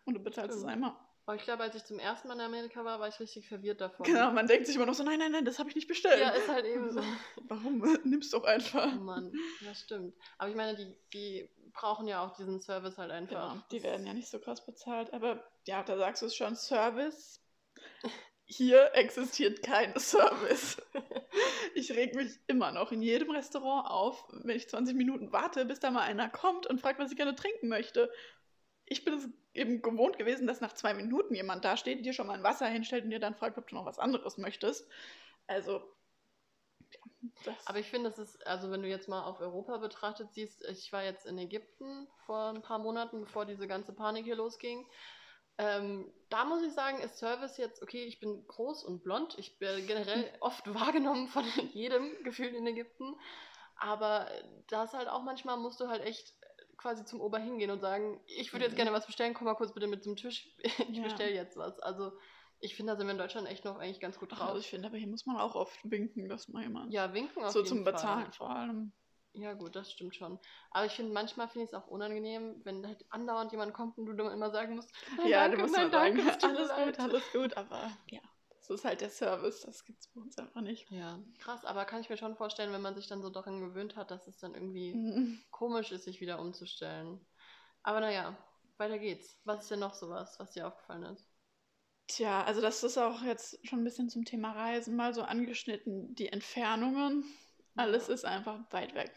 Und 0.05 0.13
du 0.13 0.19
bezahlst 0.21 0.51
es 0.55 0.61
Stimmt. 0.61 0.71
einmal. 0.73 0.95
Aber 1.25 1.37
ich 1.37 1.43
glaube, 1.43 1.63
als 1.63 1.73
ich 1.75 1.85
zum 1.85 1.99
ersten 1.99 2.27
Mal 2.27 2.33
in 2.35 2.41
Amerika 2.41 2.83
war, 2.83 2.99
war 2.99 3.07
ich 3.07 3.17
richtig 3.19 3.47
verwirrt 3.47 3.79
davon. 3.79 4.05
Genau, 4.05 4.29
man 4.31 4.45
denkt 4.45 4.67
sich 4.67 4.75
immer 4.75 4.85
noch 4.85 4.93
so, 4.93 5.03
nein, 5.03 5.17
nein, 5.19 5.31
nein, 5.31 5.45
das 5.45 5.57
habe 5.57 5.69
ich 5.69 5.75
nicht 5.75 5.87
bestellt. 5.87 6.19
Ja, 6.19 6.29
ist 6.31 6.49
halt 6.49 6.65
eben 6.65 6.91
so. 6.91 7.01
Warum? 7.47 7.79
Nimm's 8.03 8.29
doch 8.31 8.43
einfach. 8.43 8.91
Oh 8.93 8.99
Mann, 8.99 9.31
das 9.65 9.79
stimmt. 9.79 10.13
Aber 10.37 10.49
ich 10.49 10.55
meine, 10.57 10.75
die, 10.75 10.93
die 11.13 11.49
brauchen 11.73 12.07
ja 12.07 12.25
auch 12.25 12.35
diesen 12.35 12.61
Service 12.61 12.97
halt 12.97 13.11
einfach. 13.11 13.53
Genau, 13.53 13.63
die 13.71 13.83
werden 13.83 14.05
ja 14.05 14.13
nicht 14.13 14.29
so 14.29 14.39
krass 14.39 14.65
bezahlt. 14.65 15.13
Aber 15.13 15.43
ja, 15.65 15.83
da 15.83 15.97
sagst 15.97 16.21
du 16.21 16.27
es 16.27 16.35
schon, 16.35 16.55
Service. 16.55 17.41
Hier 18.45 18.91
existiert 18.93 19.63
kein 19.63 19.93
Service. 19.99 20.81
Ich 21.75 21.91
reg 21.91 22.15
mich 22.15 22.39
immer 22.47 22.71
noch 22.71 22.91
in 22.91 23.01
jedem 23.01 23.31
Restaurant 23.31 23.89
auf, 23.89 24.27
wenn 24.31 24.55
ich 24.55 24.69
20 24.69 24.95
Minuten 24.95 25.31
warte, 25.31 25.65
bis 25.65 25.79
da 25.79 25.91
mal 25.91 26.01
einer 26.01 26.29
kommt 26.29 26.67
und 26.67 26.79
fragt, 26.79 26.99
was 26.99 27.11
ich 27.11 27.17
gerne 27.17 27.35
trinken 27.35 27.67
möchte. 27.67 28.11
Ich 28.85 29.05
bin 29.05 29.15
es 29.15 29.29
eben 29.53 29.81
gewohnt 29.81 30.17
gewesen, 30.17 30.45
dass 30.45 30.61
nach 30.61 30.73
zwei 30.73 30.93
Minuten 30.93 31.35
jemand 31.35 31.63
da 31.63 31.77
steht, 31.77 32.05
dir 32.05 32.13
schon 32.13 32.27
mal 32.27 32.37
ein 32.37 32.43
Wasser 32.43 32.67
hinstellt 32.67 33.05
und 33.05 33.11
dir 33.11 33.19
dann 33.19 33.35
fragt, 33.35 33.57
ob 33.57 33.67
du 33.67 33.75
noch 33.75 33.85
was 33.85 33.99
anderes 33.99 34.37
möchtest. 34.37 34.87
Also, 35.47 35.81
das 37.43 37.65
Aber 37.65 37.79
ich 37.79 37.89
finde, 37.89 38.09
das 38.09 38.19
ist, 38.19 38.45
also 38.47 38.71
wenn 38.71 38.81
du 38.81 38.87
jetzt 38.87 39.07
mal 39.09 39.23
auf 39.23 39.39
Europa 39.39 39.77
betrachtet 39.77 40.31
siehst, 40.33 40.63
ich 40.65 40.91
war 40.91 41.03
jetzt 41.03 41.25
in 41.25 41.37
Ägypten 41.37 42.07
vor 42.25 42.49
ein 42.49 42.61
paar 42.61 42.79
Monaten, 42.79 43.21
bevor 43.21 43.45
diese 43.45 43.67
ganze 43.67 43.93
Panik 43.93 44.25
hier 44.25 44.35
losging. 44.35 44.85
Ähm, 45.57 46.11
da 46.29 46.45
muss 46.45 46.63
ich 46.63 46.73
sagen, 46.73 46.99
ist 46.99 47.17
Service 47.19 47.57
jetzt, 47.57 47.81
okay, 47.83 48.05
ich 48.05 48.19
bin 48.19 48.47
groß 48.47 48.83
und 48.83 49.03
blond. 49.03 49.37
Ich 49.37 49.59
bin 49.59 49.85
generell 49.87 50.31
oft 50.41 50.73
wahrgenommen 50.73 51.27
von 51.27 51.45
jedem 51.73 52.23
gefühlt 52.23 52.53
in 52.55 52.65
Ägypten. 52.67 53.15
Aber 53.75 54.27
da 54.67 54.83
ist 54.83 54.93
halt 54.93 55.07
auch 55.07 55.23
manchmal, 55.23 55.57
musst 55.57 55.79
du 55.79 55.87
halt 55.87 56.03
echt 56.03 56.33
quasi 56.77 57.05
zum 57.05 57.21
Ober 57.21 57.39
hingehen 57.39 57.71
und 57.71 57.79
sagen, 57.79 58.21
ich 58.27 58.51
würde 58.51 58.65
jetzt 58.65 58.73
Mhm. 58.73 58.77
gerne 58.77 58.93
was 58.93 59.05
bestellen, 59.05 59.33
komm 59.33 59.45
mal 59.45 59.55
kurz 59.55 59.73
bitte 59.73 59.87
mit 59.87 60.03
zum 60.03 60.15
Tisch, 60.15 60.49
ich 60.89 61.01
Ja. 61.01 61.03
bestelle 61.03 61.33
jetzt 61.33 61.55
was. 61.57 61.79
Also 61.79 62.13
ich 62.63 62.75
finde, 62.75 62.93
da 62.93 62.97
sind 62.97 63.07
wir 63.07 63.11
in 63.11 63.17
Deutschland 63.17 63.47
echt 63.47 63.65
noch 63.65 63.77
eigentlich 63.77 63.99
ganz 63.99 64.17
gut 64.19 64.31
Ach, 64.31 64.37
drauf. 64.39 64.47
also 64.49 64.59
ich 64.59 64.67
finde, 64.69 64.87
aber 64.87 64.97
hier 64.97 65.07
muss 65.07 65.25
man 65.25 65.37
auch 65.37 65.55
oft 65.55 65.77
winken, 65.83 66.29
dass 66.29 66.47
mal 66.47 66.63
jemand. 66.63 66.93
ja, 66.93 67.13
winken 67.13 67.43
auf 67.43 67.51
so 67.53 67.61
jeden 67.61 67.67
zum 67.67 67.83
Fall. 67.83 67.93
Bezahlen 67.93 68.31
vor 68.33 68.49
allem. 68.49 68.93
Ja, 69.35 69.53
gut, 69.53 69.75
das 69.75 69.91
stimmt 69.91 70.15
schon. 70.15 70.39
Aber 70.71 70.85
ich 70.85 70.91
finde, 70.93 71.11
manchmal 71.11 71.47
finde 71.49 71.65
ich 71.65 71.71
es 71.71 71.73
auch 71.73 71.87
unangenehm, 71.87 72.61
wenn 72.65 72.85
halt 72.85 73.03
andauernd 73.09 73.51
jemand 73.51 73.73
kommt 73.73 73.97
und 73.97 74.05
du 74.05 74.13
dann 74.13 74.31
immer 74.31 74.51
sagen 74.51 74.75
musst, 74.75 74.93
nein, 75.17 75.31
ja, 75.31 75.39
danke, 75.39 75.57
du 75.57 75.63
musst 75.63 75.73
nein, 75.73 75.91
mal 75.91 75.91
sagen, 75.91 76.17
danke, 76.17 76.37
es 76.37 76.43
alles 76.43 76.69
gut, 76.75 76.99
alles 76.99 77.31
gut, 77.33 77.57
aber 77.57 77.97
ja, 78.11 78.21
das 78.59 78.69
ist 78.69 78.85
halt 78.85 79.01
der 79.01 79.09
Service, 79.09 79.61
das 79.61 79.83
gibt's 79.85 80.07
bei 80.13 80.21
uns 80.21 80.37
einfach 80.37 80.61
nicht. 80.61 80.87
Ja, 80.91 81.19
krass, 81.39 81.65
aber 81.65 81.85
kann 81.85 82.01
ich 82.01 82.09
mir 82.09 82.17
schon 82.17 82.35
vorstellen, 82.35 82.71
wenn 82.73 82.81
man 82.81 82.93
sich 82.95 83.07
dann 83.07 83.23
so 83.23 83.31
daran 83.31 83.59
gewöhnt 83.59 83.95
hat, 83.95 84.11
dass 84.11 84.27
es 84.27 84.37
dann 84.37 84.53
irgendwie 84.53 84.93
Mhm. 84.93 85.43
komisch 85.49 85.91
ist, 85.91 86.03
sich 86.03 86.21
wieder 86.21 86.39
umzustellen. 86.39 87.25
Aber 87.81 87.99
naja, 88.01 88.37
weiter 88.77 88.99
geht's. 88.99 89.41
Was 89.45 89.63
ist 89.63 89.71
denn 89.71 89.79
noch 89.79 89.95
sowas, 89.95 90.39
was 90.39 90.51
dir 90.51 90.67
aufgefallen 90.67 91.03
ist? 91.03 91.32
Tja, 92.07 92.43
also 92.43 92.61
das 92.61 92.83
ist 92.83 92.97
auch 92.97 93.23
jetzt 93.23 93.65
schon 93.67 93.79
ein 93.79 93.83
bisschen 93.83 94.09
zum 94.09 94.25
Thema 94.25 94.51
Reisen 94.51 94.95
mal 94.95 95.13
so 95.13 95.23
angeschnitten. 95.23 96.13
Die 96.15 96.29
Entfernungen, 96.29 97.23
alles 97.75 98.09
ist 98.09 98.25
einfach 98.25 98.59
weit 98.71 98.93
weg. 98.93 99.11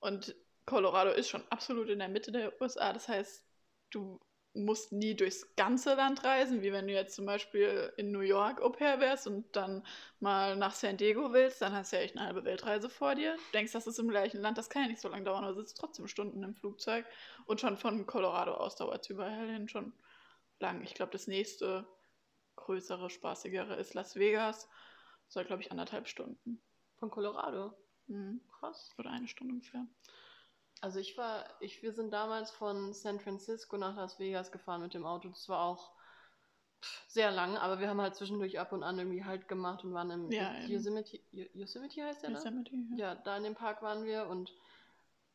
Und 0.00 0.36
Colorado 0.66 1.10
ist 1.10 1.28
schon 1.30 1.42
absolut 1.50 1.88
in 1.88 1.98
der 1.98 2.08
Mitte 2.08 2.30
der 2.30 2.60
USA. 2.60 2.92
Das 2.92 3.08
heißt, 3.08 3.44
du 3.90 4.20
musst 4.54 4.92
nie 4.92 5.14
durchs 5.14 5.54
ganze 5.56 5.94
Land 5.94 6.24
reisen, 6.24 6.62
wie 6.62 6.72
wenn 6.72 6.86
du 6.86 6.92
jetzt 6.92 7.14
zum 7.14 7.26
Beispiel 7.26 7.92
in 7.96 8.10
New 8.10 8.20
York 8.20 8.60
Au 8.60 8.70
pair 8.70 9.00
wärst 9.00 9.26
und 9.26 9.54
dann 9.56 9.86
mal 10.20 10.56
nach 10.56 10.74
San 10.74 10.96
Diego 10.96 11.32
willst, 11.32 11.62
dann 11.62 11.72
hast 11.72 11.92
du 11.92 11.96
ja 11.96 12.02
echt 12.02 12.16
eine 12.16 12.26
halbe 12.26 12.44
Weltreise 12.44 12.90
vor 12.90 13.14
dir. 13.14 13.34
Du 13.34 13.52
denkst, 13.54 13.72
das 13.72 13.86
ist 13.86 13.98
im 13.98 14.08
gleichen 14.08 14.40
Land, 14.40 14.58
das 14.58 14.68
kann 14.68 14.82
ja 14.82 14.88
nicht 14.88 15.00
so 15.00 15.08
lange 15.08 15.24
dauern, 15.24 15.44
aber 15.44 15.54
sitzt 15.54 15.78
trotzdem 15.78 16.08
Stunden 16.08 16.42
im 16.42 16.54
Flugzeug. 16.54 17.06
Und 17.46 17.60
schon 17.60 17.76
von 17.76 18.06
Colorado 18.06 18.54
aus 18.54 18.76
dauert 18.76 19.04
es 19.04 19.10
überall 19.10 19.48
hin 19.48 19.68
schon 19.68 19.92
lang. 20.60 20.82
Ich 20.82 20.94
glaube, 20.94 21.12
das 21.12 21.26
nächste 21.26 21.86
größere, 22.68 23.08
spaßigere 23.08 23.76
ist 23.76 23.94
Las 23.94 24.14
Vegas. 24.16 24.68
Soll, 25.28 25.46
glaube 25.46 25.62
ich, 25.62 25.70
anderthalb 25.70 26.06
Stunden. 26.06 26.60
Von 26.96 27.10
Colorado. 27.10 27.74
Mhm. 28.08 28.42
Krass. 28.58 28.94
Oder 28.98 29.10
eine 29.10 29.26
Stunde 29.26 29.54
ungefähr. 29.54 29.86
Also 30.82 31.00
ich 31.00 31.16
war, 31.16 31.46
ich, 31.60 31.82
wir 31.82 31.92
sind 31.92 32.12
damals 32.12 32.50
von 32.50 32.92
San 32.92 33.20
Francisco 33.20 33.78
nach 33.78 33.96
Las 33.96 34.18
Vegas 34.18 34.52
gefahren 34.52 34.82
mit 34.82 34.92
dem 34.92 35.06
Auto. 35.06 35.28
Das 35.30 35.48
war 35.48 35.64
auch 35.64 35.92
sehr 37.08 37.30
lang, 37.30 37.56
aber 37.56 37.80
wir 37.80 37.88
haben 37.88 38.00
halt 38.00 38.14
zwischendurch 38.14 38.60
ab 38.60 38.72
und 38.72 38.82
an 38.82 38.98
irgendwie 38.98 39.24
halt 39.24 39.48
gemacht 39.48 39.82
und 39.82 39.94
waren 39.94 40.10
im 40.10 40.30
Ja. 40.30 40.54
Yosemite, 40.66 41.18
Yo- 41.32 41.48
Yosemite 41.54 42.04
heißt 42.04 42.22
der, 42.22 42.30
ne? 42.30 42.36
Yosemite, 42.36 42.76
ja. 42.90 42.96
Ja, 42.96 43.14
da 43.14 43.36
in 43.38 43.44
dem 43.44 43.54
Park 43.54 43.82
waren 43.82 44.04
wir 44.04 44.26
und 44.28 44.52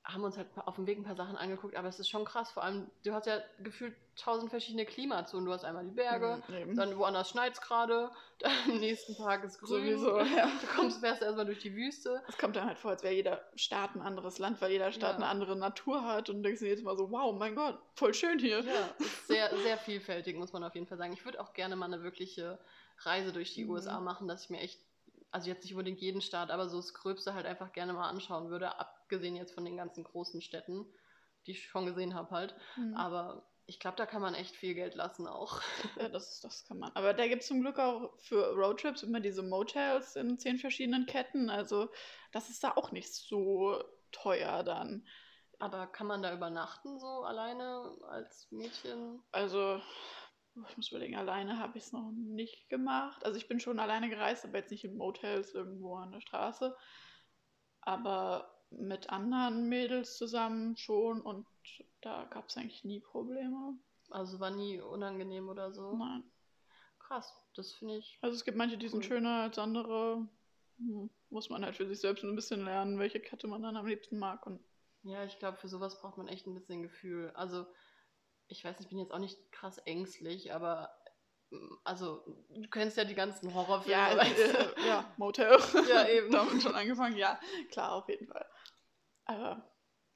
haben 0.03 0.23
uns 0.23 0.37
halt 0.37 0.47
auf 0.57 0.75
dem 0.75 0.85
Weg 0.85 0.97
ein 0.97 1.03
paar 1.03 1.15
Sachen 1.15 1.37
angeguckt, 1.37 1.75
aber 1.75 1.87
es 1.87 1.99
ist 1.99 2.09
schon 2.09 2.25
krass. 2.25 2.51
Vor 2.51 2.63
allem, 2.63 2.91
du 3.05 3.13
hast 3.13 3.25
ja 3.25 3.39
gefühlt 3.59 3.95
tausend 4.15 4.49
verschiedene 4.49 4.85
Klimazonen. 4.85 5.45
Du 5.45 5.51
hast 5.53 5.63
einmal 5.63 5.85
die 5.85 5.91
Berge, 5.91 6.43
Mhm, 6.49 6.75
dann 6.75 6.97
woanders 6.97 7.29
schneit 7.29 7.53
es 7.53 7.61
gerade, 7.61 8.11
dann 8.39 8.51
am 8.69 8.79
nächsten 8.79 9.15
Tag 9.15 9.43
ist 9.45 9.59
grün. 9.59 9.97
Sowieso, 9.97 10.19
ja. 10.37 10.45
Du 10.61 10.67
kommst 10.75 10.99
fährst 10.99 11.21
erstmal 11.21 11.45
durch 11.45 11.59
die 11.59 11.73
Wüste. 11.73 12.21
Es 12.27 12.37
kommt 12.37 12.55
dann 12.57 12.67
halt 12.67 12.77
vor, 12.79 12.91
als 12.91 13.01
wäre 13.03 13.13
jeder 13.13 13.41
Staat 13.55 13.95
ein 13.95 14.01
anderes 14.01 14.39
Land, 14.39 14.61
weil 14.61 14.71
jeder 14.71 14.91
Staat 14.91 15.11
Ja. 15.11 15.15
eine 15.17 15.27
andere 15.27 15.55
Natur 15.55 16.03
hat 16.03 16.29
und 16.29 16.43
denkst 16.43 16.59
dir 16.59 16.67
jedes 16.67 16.83
Mal 16.83 16.97
so, 16.97 17.09
wow, 17.09 17.33
mein 17.33 17.55
Gott, 17.55 17.79
voll 17.95 18.13
schön 18.13 18.39
hier. 18.39 18.59
Ja, 18.59 18.93
sehr, 19.27 19.49
sehr 19.57 19.77
vielfältig, 19.77 20.35
muss 20.35 20.51
man 20.51 20.63
auf 20.65 20.75
jeden 20.75 20.85
Fall 20.87 20.97
sagen. 20.97 21.13
Ich 21.13 21.23
würde 21.23 21.39
auch 21.41 21.53
gerne 21.53 21.75
mal 21.77 21.85
eine 21.85 22.03
wirkliche 22.03 22.59
Reise 22.99 23.31
durch 23.31 23.53
die 23.53 23.63
Mhm. 23.63 23.71
USA 23.71 23.99
machen, 24.01 24.27
dass 24.27 24.43
ich 24.43 24.49
mir 24.49 24.59
echt, 24.59 24.79
also 25.33 25.49
jetzt 25.49 25.63
nicht 25.63 25.73
unbedingt 25.73 25.99
jeden 25.99 26.21
Staat, 26.21 26.51
aber 26.51 26.69
so 26.69 26.77
das 26.77 26.93
Gröbste 26.93 27.33
halt 27.33 27.45
einfach 27.45 27.73
gerne 27.73 27.93
mal 27.93 28.07
anschauen 28.07 28.49
würde, 28.49 28.79
abgesehen 28.79 29.35
jetzt 29.35 29.53
von 29.53 29.65
den 29.65 29.77
ganzen 29.77 30.03
großen 30.03 30.41
Städten, 30.41 30.85
die 31.45 31.51
ich 31.51 31.65
schon 31.65 31.85
gesehen 31.85 32.13
habe 32.13 32.31
halt. 32.31 32.55
Mhm. 32.77 32.95
Aber 32.95 33.49
ich 33.65 33.79
glaube, 33.79 33.97
da 33.97 34.05
kann 34.05 34.21
man 34.21 34.35
echt 34.35 34.55
viel 34.55 34.75
Geld 34.75 34.95
lassen 34.95 35.27
auch. 35.27 35.61
Ja, 35.99 36.09
das, 36.09 36.41
das 36.41 36.65
kann 36.65 36.79
man. 36.79 36.91
Aber 36.95 37.13
da 37.13 37.27
gibt 37.27 37.41
es 37.41 37.47
zum 37.47 37.61
Glück 37.61 37.79
auch 37.79 38.13
für 38.19 38.53
Roadtrips 38.53 39.03
immer 39.03 39.19
diese 39.19 39.43
Motels 39.43 40.15
in 40.15 40.37
zehn 40.37 40.57
verschiedenen 40.57 41.05
Ketten. 41.05 41.49
Also 41.49 41.89
das 42.31 42.49
ist 42.49 42.63
da 42.63 42.73
auch 42.75 42.91
nicht 42.91 43.13
so 43.13 43.83
teuer 44.11 44.63
dann. 44.63 45.07
Aber 45.59 45.87
kann 45.87 46.07
man 46.07 46.21
da 46.21 46.33
übernachten, 46.33 46.99
so 46.99 47.23
alleine 47.23 47.89
als 48.09 48.47
Mädchen? 48.51 49.23
Also, 49.31 49.81
ich 50.69 50.77
muss 50.77 50.89
überlegen, 50.89 51.15
alleine 51.15 51.59
habe 51.59 51.77
ich 51.77 51.85
es 51.85 51.91
noch 51.91 52.11
nicht 52.11 52.69
gemacht. 52.69 53.25
Also 53.25 53.37
ich 53.37 53.47
bin 53.47 53.59
schon 53.59 53.79
alleine 53.79 54.09
gereist, 54.09 54.45
aber 54.45 54.59
jetzt 54.59 54.71
nicht 54.71 54.83
in 54.85 54.97
Motels 54.97 55.53
irgendwo 55.53 55.95
an 55.95 56.11
der 56.11 56.21
Straße. 56.21 56.75
Aber 57.81 58.49
mit 58.69 59.09
anderen 59.09 59.67
Mädels 59.69 60.17
zusammen 60.17 60.77
schon 60.77 61.21
und 61.21 61.45
da 62.01 62.25
gab 62.25 62.49
es 62.49 62.57
eigentlich 62.57 62.83
nie 62.83 62.99
Probleme. 62.99 63.77
Also 64.09 64.39
war 64.39 64.51
nie 64.51 64.79
unangenehm 64.79 65.49
oder 65.49 65.71
so. 65.71 65.95
Nein. 65.95 66.23
Krass, 66.99 67.33
das 67.55 67.73
finde 67.73 67.97
ich. 67.97 68.17
Also 68.21 68.35
es 68.35 68.45
gibt 68.45 68.57
manche, 68.57 68.77
die 68.77 68.87
sind 68.87 68.99
Cool. 69.03 69.09
schöner 69.09 69.43
als 69.43 69.57
andere. 69.59 70.27
Hm, 70.77 71.09
Muss 71.29 71.49
man 71.49 71.63
halt 71.65 71.75
für 71.75 71.87
sich 71.87 71.99
selbst 71.99 72.23
ein 72.23 72.35
bisschen 72.35 72.63
lernen, 72.63 72.99
welche 72.99 73.19
Kette 73.19 73.47
man 73.47 73.61
dann 73.61 73.77
am 73.77 73.85
liebsten 73.87 74.17
mag. 74.19 74.45
Und 74.45 74.59
Ja, 75.03 75.23
ich 75.23 75.37
glaube, 75.39 75.57
für 75.57 75.67
sowas 75.67 75.99
braucht 75.99 76.17
man 76.17 76.27
echt 76.27 76.47
ein 76.47 76.53
bisschen 76.53 76.81
Gefühl. 76.81 77.31
Also, 77.35 77.65
ich 78.47 78.63
weiß 78.63 78.79
ich 78.79 78.89
bin 78.89 78.99
jetzt 78.99 79.11
auch 79.11 79.19
nicht 79.19 79.51
krass 79.51 79.77
ängstlich, 79.79 80.53
aber 80.53 80.95
mm, 81.49 81.75
also, 81.83 82.23
du 82.49 82.69
kennst 82.69 82.97
ja 82.97 83.05
die 83.05 83.15
ganzen 83.15 83.53
Horrorfilme. 83.53 83.91
ja, 83.91 84.17
weißt 84.17 84.37
du? 84.37 84.81
äh, 84.81 84.87
ja, 84.87 85.13
Motel. 85.17 85.57
Ja, 85.89 86.07
eben. 86.07 86.31
Damit 86.31 86.61
schon 86.61 86.75
angefangen. 86.75 87.17
Ja, 87.17 87.39
klar, 87.71 87.93
auf 87.93 88.07
jeden 88.09 88.27
Fall. 88.27 88.45
Aber 89.25 89.69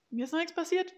mir 0.09 0.25
ist 0.25 0.31
noch 0.31 0.39
nichts 0.39 0.55
passiert. 0.55 0.93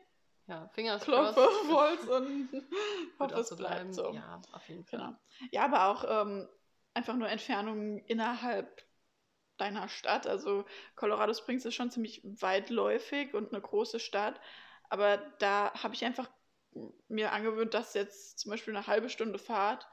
ja 0.48 0.68
Fingers 0.70 1.04
crossed. 1.04 1.38
und 2.10 2.50
hoffe, 3.20 3.40
es 3.40 3.50
so 3.50 3.56
bleibt 3.56 3.76
bleiben. 3.76 3.94
so. 3.94 4.12
Ja, 4.14 4.42
auf 4.52 4.68
jeden 4.68 4.86
Fall. 4.86 5.00
Genau. 5.00 5.16
Ja, 5.52 5.66
aber 5.66 5.88
auch 5.88 6.24
ähm, 6.24 6.50
einfach 6.94 7.16
nur 7.16 7.30
Entfernungen 7.30 8.00
innerhalb 8.06 8.86
deiner 9.58 9.90
Stadt. 9.90 10.26
Also 10.26 10.66
Colorado 10.96 11.34
Springs 11.34 11.66
ist 11.66 11.76
schon 11.76 11.92
ziemlich 11.92 12.22
weitläufig 12.24 13.34
und 13.34 13.52
eine 13.54 13.62
große 13.62 14.00
Stadt. 14.00 14.40
Aber 14.90 15.18
da 15.40 15.72
habe 15.74 15.94
ich 15.94 16.04
einfach 16.06 16.30
mir 17.08 17.32
angewöhnt, 17.32 17.74
dass 17.74 17.94
jetzt 17.94 18.40
zum 18.40 18.52
Beispiel 18.52 18.76
eine 18.76 18.88
halbe 18.88 19.10
Stunde 19.10 19.40
Fahrt 19.40 19.88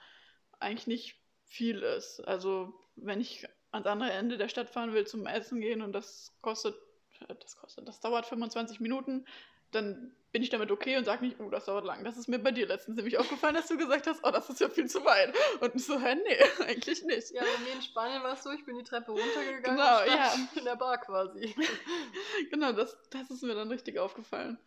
eigentlich 0.58 0.86
nicht 0.86 1.16
viel 1.44 1.82
ist. 1.82 2.20
Also 2.20 2.74
wenn 2.96 3.20
ich 3.20 3.46
ans 3.70 3.86
andere 3.86 4.10
Ende 4.10 4.38
der 4.38 4.48
Stadt 4.48 4.70
fahren 4.70 4.92
will 4.92 5.06
zum 5.06 5.26
Essen 5.26 5.60
gehen 5.60 5.82
und 5.82 5.92
das 5.92 6.36
kostet, 6.40 6.74
äh, 7.28 7.34
das 7.40 7.56
kostet, 7.56 7.88
das 7.88 8.00
dauert 8.00 8.26
25 8.26 8.80
Minuten, 8.80 9.26
dann 9.72 10.14
bin 10.32 10.42
ich 10.42 10.50
damit 10.50 10.70
okay 10.70 10.96
und 10.96 11.04
sage 11.04 11.24
nicht, 11.24 11.40
oh, 11.40 11.48
das 11.48 11.64
dauert 11.64 11.84
lang. 11.86 12.04
Das 12.04 12.16
ist 12.18 12.28
mir 12.28 12.38
bei 12.38 12.50
dir 12.50 12.66
letztens 12.66 12.96
nämlich 12.96 13.16
aufgefallen, 13.16 13.54
dass 13.54 13.68
du 13.68 13.78
gesagt 13.78 14.06
hast, 14.06 14.20
oh, 14.22 14.30
das 14.30 14.50
ist 14.50 14.60
ja 14.60 14.68
viel 14.68 14.86
zu 14.86 15.04
weit. 15.04 15.34
Und 15.60 15.80
so, 15.80 15.98
hä, 15.98 16.14
nee, 16.14 16.38
eigentlich 16.66 17.02
nicht. 17.04 17.30
Ja, 17.30 17.42
bei 17.42 17.64
mir 17.64 17.72
in 17.72 17.82
Spanien 17.82 18.22
war 18.22 18.34
es 18.34 18.42
so, 18.42 18.50
ich 18.50 18.64
bin 18.64 18.76
die 18.76 18.84
Treppe 18.84 19.12
runtergegangen 19.12 19.62
Genau, 19.62 20.00
und 20.00 20.10
stand 20.10 20.52
ja. 20.54 20.58
in 20.58 20.64
der 20.64 20.76
Bar 20.76 20.98
quasi. 20.98 21.54
Genau, 22.50 22.72
das, 22.72 22.96
das 23.10 23.30
ist 23.30 23.42
mir 23.42 23.54
dann 23.54 23.68
richtig 23.68 23.98
aufgefallen. 23.98 24.58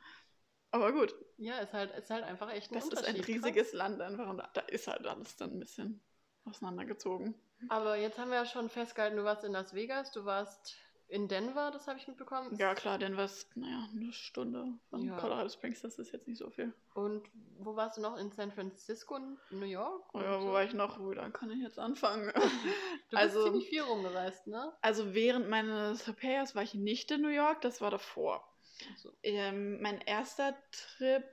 Aber 0.72 0.92
gut, 0.92 1.16
Ja, 1.38 1.58
ist 1.60 1.74
halt, 1.74 1.92
ist 1.96 2.10
halt 2.10 2.24
einfach 2.24 2.52
echt 2.52 2.72
ein 2.72 2.76
das 2.76 2.88
ist 2.90 3.04
ein 3.06 3.16
riesiges 3.22 3.74
Land 3.74 4.02
einfach 4.02 4.28
und 4.30 4.38
da, 4.54 4.62
ist 4.68 4.88
halt 4.88 5.06
alles 5.08 5.36
dann 5.36 5.52
ein 5.54 5.60
bisschen 5.60 6.02
auseinandergezogen. 6.46 7.34
Krass. 7.60 7.70
Aber 7.70 7.96
jetzt 7.98 8.18
haben 8.20 8.30
wir 8.30 8.38
ja 8.38 8.46
schon 8.46 8.70
festgehalten, 8.70 9.18
du 9.18 9.24
warst 9.24 9.44
in 9.44 9.52
Las 9.52 9.74
Vegas, 9.74 10.12
du 10.12 10.26
warst 10.26 10.76
in 11.08 11.28
Denver, 11.28 11.72
das 11.72 11.88
habe 11.88 11.98
ich 11.98 12.08
mitbekommen. 12.08 12.56
Ja, 12.58 12.76
klar, 12.76 13.00
denn 13.00 13.18
was, 13.18 13.48
naja, 13.56 13.90
eine 13.92 14.14
Stunde 14.14 14.78
von 14.92 15.02
Ja. 15.02 15.18
Colorado 15.18 15.50
Springs, 15.50 15.82
das 15.82 15.98
ist 15.98 16.12
jetzt 16.12 16.28
nicht 16.28 16.38
so 16.38 16.52
viel. 16.52 16.72
Und 16.94 17.28
wo 17.58 17.76
warst 17.76 17.98
du 17.98 18.02
noch? 18.02 18.16
In 18.18 18.32
San 18.32 18.52
Francisco, 18.52 19.16
in 19.16 19.38
New 19.50 19.66
York? 19.66 20.04
Oh 20.14 20.20
ja, 20.22 20.36
Und 20.36 20.42
wo 20.44 20.48
so? 20.48 20.54
war 20.54 20.64
ich 20.64 20.74
noch? 20.74 21.00
Oh, 21.00 21.12
da 21.12 21.30
kann 21.32 21.50
ich 21.50 21.64
jetzt 21.64 21.80
anfangen. 21.80 22.32
Du 22.36 22.42
bist 22.42 22.54
also- 23.16 23.44
ziemlich 23.46 23.70
viel 23.70 23.82
rumgereist, 23.82 24.46
ne? 24.46 24.72
also 24.82 25.16
während 25.16 25.50
meines 25.50 26.08
Au-pairs 26.08 26.54
war 26.54 26.62
ich 26.62 26.76
nicht 26.76 27.10
in 27.10 27.22
New 27.22 27.30
York, 27.30 27.62
das 27.62 27.82
war 27.82 27.90
davor. 27.90 28.48
Also, 28.92 29.12
Ähm, 29.24 29.82
mein 29.82 30.02
erster 30.02 30.58
Trip 30.72 31.24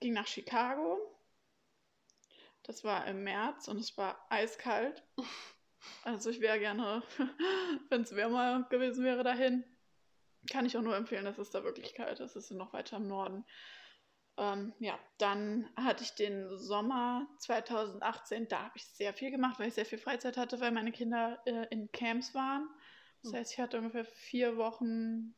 ging 0.00 0.12
nach 0.12 0.26
Chicago. 0.26 0.98
Das 2.64 2.84
war 2.84 3.06
im 3.06 3.22
März 3.24 3.68
und 3.68 3.78
es 3.78 3.96
war 3.96 4.26
eiskalt. 4.30 5.02
Also 6.02 6.30
ich 6.30 6.40
wäre 6.40 6.58
gerne, 6.58 7.02
wenn 7.90 8.02
es 8.02 8.16
wärmer 8.16 8.66
gewesen 8.70 9.04
wäre, 9.04 9.22
dahin. 9.22 9.62
Kann 10.50 10.66
ich 10.66 10.76
auch 10.76 10.82
nur 10.82 10.96
empfehlen, 10.96 11.26
es 11.26 11.38
ist 11.38 11.54
da 11.54 11.64
wirklich 11.64 11.94
kalt. 11.94 12.20
Es 12.20 12.34
ist 12.36 12.50
noch 12.52 12.72
weiter 12.72 12.96
im 12.96 13.08
Norden. 13.08 13.44
Ähm, 14.38 14.72
ja, 14.78 14.98
dann 15.18 15.68
hatte 15.76 16.04
ich 16.04 16.14
den 16.14 16.56
Sommer 16.58 17.26
2018. 17.38 18.48
Da 18.48 18.64
habe 18.64 18.76
ich 18.76 18.84
sehr 18.86 19.14
viel 19.14 19.30
gemacht, 19.30 19.58
weil 19.58 19.68
ich 19.68 19.74
sehr 19.74 19.86
viel 19.86 19.98
Freizeit 19.98 20.36
hatte, 20.36 20.60
weil 20.60 20.72
meine 20.72 20.92
Kinder 20.92 21.40
äh, 21.46 21.66
in 21.70 21.90
Camps 21.92 22.34
waren. 22.34 22.68
Das 23.22 23.32
Hm. 23.32 23.38
heißt, 23.38 23.52
ich 23.52 23.60
hatte 23.60 23.78
ungefähr 23.78 24.04
vier 24.04 24.56
Wochen, 24.56 25.34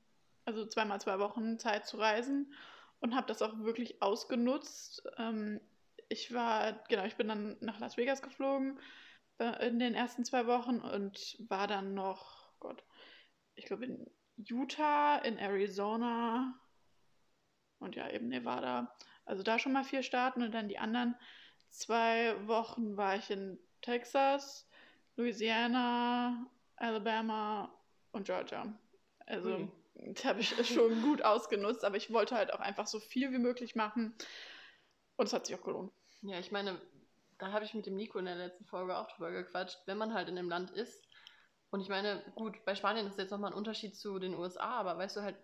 also 0.48 0.64
zweimal 0.64 0.98
zwei 0.98 1.18
Wochen 1.18 1.58
Zeit 1.58 1.86
zu 1.86 1.98
reisen 1.98 2.54
und 3.00 3.14
habe 3.14 3.26
das 3.26 3.42
auch 3.42 3.58
wirklich 3.58 4.00
ausgenutzt. 4.00 5.02
Ähm, 5.18 5.60
ich 6.08 6.32
war, 6.32 6.72
genau, 6.88 7.04
ich 7.04 7.16
bin 7.16 7.28
dann 7.28 7.58
nach 7.60 7.78
Las 7.80 7.98
Vegas 7.98 8.22
geflogen 8.22 8.80
äh, 9.36 9.68
in 9.68 9.78
den 9.78 9.94
ersten 9.94 10.24
zwei 10.24 10.46
Wochen 10.46 10.80
und 10.80 11.36
war 11.50 11.66
dann 11.66 11.92
noch, 11.92 12.50
Gott, 12.60 12.82
ich 13.56 13.66
glaube 13.66 13.84
in 13.84 14.10
Utah, 14.36 15.18
in 15.18 15.36
Arizona 15.36 16.58
und 17.78 17.94
ja, 17.94 18.08
eben 18.08 18.28
Nevada. 18.28 18.96
Also 19.26 19.42
da 19.42 19.58
schon 19.58 19.72
mal 19.72 19.84
vier 19.84 20.02
Staaten 20.02 20.42
und 20.42 20.52
dann 20.52 20.70
die 20.70 20.78
anderen 20.78 21.14
zwei 21.68 22.34
Wochen 22.46 22.96
war 22.96 23.16
ich 23.16 23.30
in 23.30 23.58
Texas, 23.82 24.66
Louisiana, 25.16 26.50
Alabama 26.76 27.70
und 28.12 28.24
Georgia. 28.24 28.72
Also 29.26 29.54
Ui. 29.54 29.77
Das 30.06 30.24
habe 30.24 30.40
ich 30.40 30.54
schon 30.72 31.02
gut 31.02 31.22
ausgenutzt, 31.22 31.84
aber 31.84 31.96
ich 31.96 32.12
wollte 32.12 32.36
halt 32.36 32.52
auch 32.52 32.60
einfach 32.60 32.86
so 32.86 33.00
viel 33.00 33.32
wie 33.32 33.38
möglich 33.38 33.74
machen 33.74 34.14
und 35.16 35.26
es 35.26 35.32
hat 35.32 35.46
sich 35.46 35.56
auch 35.56 35.62
gelohnt. 35.64 35.92
ja, 36.22 36.38
ich 36.38 36.50
meine, 36.52 36.80
da 37.38 37.52
habe 37.52 37.64
ich 37.64 37.74
mit 37.74 37.86
dem 37.86 37.96
Nico 37.96 38.18
in 38.18 38.24
der 38.24 38.36
letzten 38.36 38.64
Folge 38.64 38.96
auch 38.96 39.08
drüber 39.12 39.30
gequatscht, 39.30 39.78
wenn 39.86 39.98
man 39.98 40.14
halt 40.14 40.28
in 40.28 40.36
dem 40.36 40.48
Land 40.48 40.70
ist. 40.70 41.04
Und 41.70 41.80
ich 41.80 41.88
meine, 41.88 42.22
gut, 42.34 42.64
bei 42.64 42.74
Spanien 42.74 43.06
ist 43.06 43.18
jetzt 43.18 43.30
nochmal 43.30 43.52
ein 43.52 43.56
Unterschied 43.58 43.94
zu 43.94 44.18
den 44.18 44.34
USA, 44.34 44.78
aber 44.80 44.96
weißt 44.98 45.16
du 45.16 45.22
halt, 45.22 45.36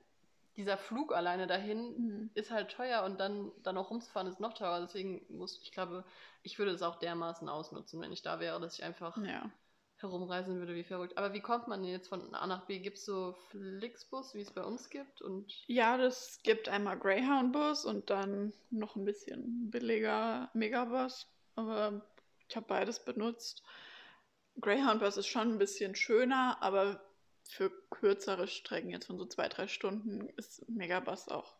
dieser 0.56 0.78
Flug 0.78 1.12
alleine 1.12 1.46
dahin 1.46 1.94
Mhm. 1.99 2.30
ist 2.34 2.50
halt 2.50 2.70
teuer 2.70 3.02
und 3.04 3.18
dann, 3.20 3.52
dann 3.62 3.76
auch 3.76 3.90
rumzufahren 3.90 4.28
ist 4.28 4.40
noch 4.40 4.54
teurer. 4.54 4.80
Deswegen 4.80 5.25
muss, 5.28 5.61
ich 5.62 5.73
glaube, 5.73 6.04
ich 6.42 6.58
würde 6.58 6.73
es 6.73 6.82
auch 6.82 6.96
dermaßen 6.96 7.49
ausnutzen, 7.49 8.00
wenn 8.00 8.12
ich 8.12 8.23
da 8.23 8.40
wäre, 8.40 8.61
dass 8.61 8.78
ich 8.78 8.84
einfach 8.84 9.16
Ja. 9.16 9.50
Herumreisen 9.96 10.58
würde 10.58 10.74
wie 10.74 10.84
verrückt. 10.84 11.16
Aber 11.16 11.32
wie 11.32 11.40
kommt 11.40 11.68
man 11.68 11.82
denn 11.82 11.90
jetzt 11.90 12.08
von 12.08 12.34
A 12.34 12.46
nach 12.46 12.66
B? 12.66 12.78
Gibt 12.78 12.98
es 12.98 13.04
so 13.04 13.32
Flixbus, 13.50 14.34
wie 14.34 14.40
es 14.40 14.52
bei 14.52 14.62
uns 14.62 14.90
gibt? 14.90 15.22
Und 15.22 15.64
Ja, 15.66 15.96
das 15.96 16.40
gibt 16.42 16.68
einmal 16.68 16.98
Greyhound-Bus 16.98 17.84
und 17.84 18.10
dann 18.10 18.52
noch 18.70 18.96
ein 18.96 19.04
bisschen 19.04 19.70
billiger 19.70 20.50
Megabus. 20.54 21.28
Aber 21.54 22.02
ich 22.48 22.56
habe 22.56 22.66
beides 22.66 23.04
benutzt. 23.04 23.62
Greyhound-Bus 24.60 25.16
ist 25.16 25.26
schon 25.26 25.52
ein 25.52 25.58
bisschen 25.58 25.94
schöner, 25.94 26.58
aber 26.60 27.00
für 27.48 27.70
kürzere 27.90 28.48
Strecken, 28.48 28.90
jetzt 28.90 29.06
von 29.06 29.18
so 29.18 29.26
zwei, 29.26 29.48
drei 29.48 29.68
Stunden, 29.68 30.28
ist 30.36 30.68
Megabus 30.68 31.28
auch 31.28 31.54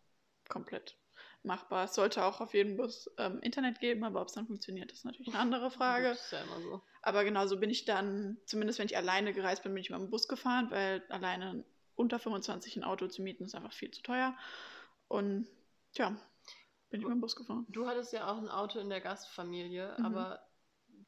komplett 0.49 0.97
machbar. 1.43 1.85
Es 1.85 1.95
sollte 1.95 2.25
auch 2.25 2.41
auf 2.41 2.55
jedem 2.55 2.77
Bus 2.77 3.11
ähm, 3.19 3.41
Internet 3.41 3.81
geben, 3.81 4.05
aber 4.05 4.21
ob 4.21 4.29
es 4.29 4.35
dann 4.35 4.47
funktioniert, 4.47 4.91
ist 4.93 5.05
natürlich 5.05 5.29
eine 5.29 5.39
andere 5.39 5.71
Frage. 5.71 6.09
Gut, 6.09 6.17
ist 6.17 6.33
ja 6.33 6.43
immer 6.43 6.61
so. 6.61 6.83
Aber 7.05 7.23
genauso 7.23 7.61
bin 7.61 7.69
ich 7.69 7.85
dann, 7.85 8.39
zumindest 8.47 8.79
wenn 8.79 8.87
ich 8.87 8.97
alleine 8.97 9.35
gereist 9.35 9.63
bin, 9.63 9.75
bin 9.75 9.83
ich 9.83 9.91
mit 9.91 10.01
dem 10.01 10.09
Bus 10.09 10.27
gefahren, 10.27 10.71
weil 10.71 11.03
alleine 11.11 11.65
unter 11.97 12.19
25 12.19 12.77
ein 12.77 12.85
Auto 12.85 13.07
zu 13.09 13.21
mieten 13.21 13.45
ist 13.45 13.55
einfach 13.55 13.75
viel 13.75 13.91
zu 13.91 14.03
teuer. 14.03 14.35
Und 15.09 15.47
tja, 15.93 16.17
bin 16.89 17.01
ich 17.01 17.07
mit 17.07 17.15
dem 17.15 17.21
Bus 17.21 17.37
gefahren. 17.37 17.67
Du 17.69 17.87
hattest 17.87 18.15
ja 18.15 18.33
auch 18.33 18.39
ein 18.39 18.49
Auto 18.49 18.79
in 18.79 18.89
der 18.89 19.03
Gastfamilie, 19.03 19.95
Mhm. 19.99 20.05
aber 20.07 20.41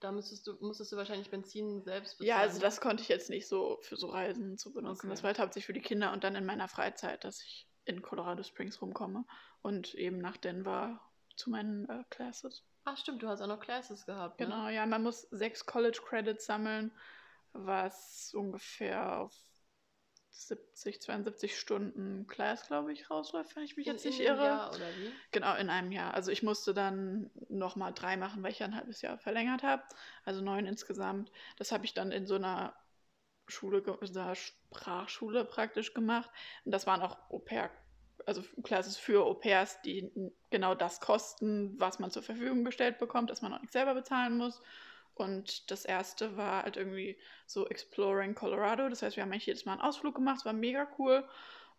da 0.01 0.13
müsstest 0.13 0.47
du, 0.47 0.57
musstest 0.61 0.93
du 0.93 0.97
wahrscheinlich 0.97 1.31
Benzin 1.31 1.83
selbst 1.83 2.19
bezahlen. 2.19 2.29
Ja, 2.29 2.43
also 2.43 2.61
das 2.61 2.83
konnte 2.83 3.03
ich 3.03 3.09
jetzt 3.09 3.31
nicht 3.31 3.49
so 3.49 3.79
für 3.81 3.97
so 3.97 4.09
Reisen 4.09 4.59
zu 4.59 4.75
benutzen. 4.75 5.07
Okay. 5.07 5.15
Das 5.15 5.23
war 5.23 5.29
halt 5.29 5.39
hauptsächlich 5.39 5.67
für 5.67 5.73
die 5.73 5.81
Kinder 5.81 6.13
und 6.13 6.25
dann 6.25 6.35
in 6.35 6.45
meiner 6.45 6.69
Freizeit, 6.69 7.25
dass 7.25 7.41
ich 7.43 7.67
in 7.87 8.03
Colorado 8.03 8.43
Springs 8.43 8.83
rumkomme 8.83 9.25
und 9.63 9.95
eben 9.95 10.19
nach 10.19 10.37
Denver 10.37 11.01
zu 11.37 11.49
meinen 11.49 11.89
äh, 11.89 12.05
Classes. 12.11 12.65
Ach 12.89 12.97
stimmt, 12.97 13.21
du 13.23 13.29
hast 13.29 13.41
auch 13.41 13.49
noch 13.49 13.59
Classes 13.59 14.07
gehabt. 14.07 14.39
Ne? 14.39 14.47
Genau, 14.47 14.69
ja, 14.69 14.87
man 14.87 15.03
muss 15.03 15.23
sechs 15.33 15.67
College 15.67 16.01
Credits 16.07 16.47
sammeln, 16.47 16.93
was 17.53 18.33
ungefähr 18.33 19.19
auf 19.19 19.35
70, 20.31 21.03
72 21.03 21.59
Stunden 21.59 22.29
Class, 22.29 22.69
glaube 22.69 22.93
ich, 22.93 23.11
rausläuft, 23.11 23.57
wenn 23.57 23.65
ich 23.65 23.77
mich 23.77 23.89
in, 23.89 23.95
jetzt 23.95 24.05
nicht 24.05 24.21
in 24.21 24.27
irre. 24.27 24.45
Jahr 24.45 24.69
oder 24.69 24.89
wie? 24.99 25.13
Genau, 25.33 25.57
in 25.57 25.69
einem 25.69 25.91
Jahr. 25.91 26.15
Also 26.15 26.31
ich 26.31 26.45
musste 26.45 26.75
dann 26.75 27.29
nochmal 27.49 27.93
drei 27.93 28.17
machen, 28.17 28.45
weil 28.45 28.53
ich 28.53 28.63
ein 28.63 28.77
halbes 28.77 29.03
Jahr 29.03 29.19
verlängert 29.19 29.65
habe. 29.65 29.83
Also 30.25 30.41
neun 30.41 30.65
insgesamt. 30.65 31.33
Das 31.59 31.73
habe 31.73 31.85
ich 31.87 31.93
dann 31.93 32.13
in 32.13 32.27
so 32.27 32.37
einer 32.37 32.73
Schule, 33.49 33.83
so 33.85 34.21
einer 34.21 34.37
Sprachschule 34.37 35.45
praktisch 35.45 35.93
gemacht. 35.93 36.31
Und 36.65 36.71
das 36.71 36.87
waren 36.87 37.03
auch 37.03 37.19
Au-pair, 37.31 37.71
also 38.27 38.43
Classes 38.65 38.97
für 38.97 39.25
Au-pairs, 39.25 39.81
die 39.83 40.11
genau 40.51 40.75
das 40.75 41.01
kosten, 41.01 41.75
was 41.79 41.99
man 42.01 42.11
zur 42.11 42.23
Verfügung 42.23 42.65
gestellt 42.65 42.99
bekommt, 42.99 43.31
dass 43.31 43.41
man 43.41 43.55
auch 43.55 43.61
nicht 43.61 43.73
selber 43.73 43.95
bezahlen 43.95 44.37
muss. 44.37 44.61
Und 45.15 45.71
das 45.71 45.85
erste 45.85 46.37
war 46.37 46.65
halt 46.65 46.77
irgendwie 46.77 47.17
so 47.47 47.67
Exploring 47.69 48.35
Colorado. 48.35 48.89
Das 48.89 49.03
heißt, 49.03 49.17
wir 49.17 49.23
haben 49.23 49.33
eigentlich 49.33 49.47
jedes 49.47 49.65
Mal 49.65 49.73
einen 49.73 49.81
Ausflug 49.81 50.15
gemacht, 50.15 50.39
es 50.41 50.45
war 50.45 50.53
mega 50.53 50.87
cool. 50.99 51.25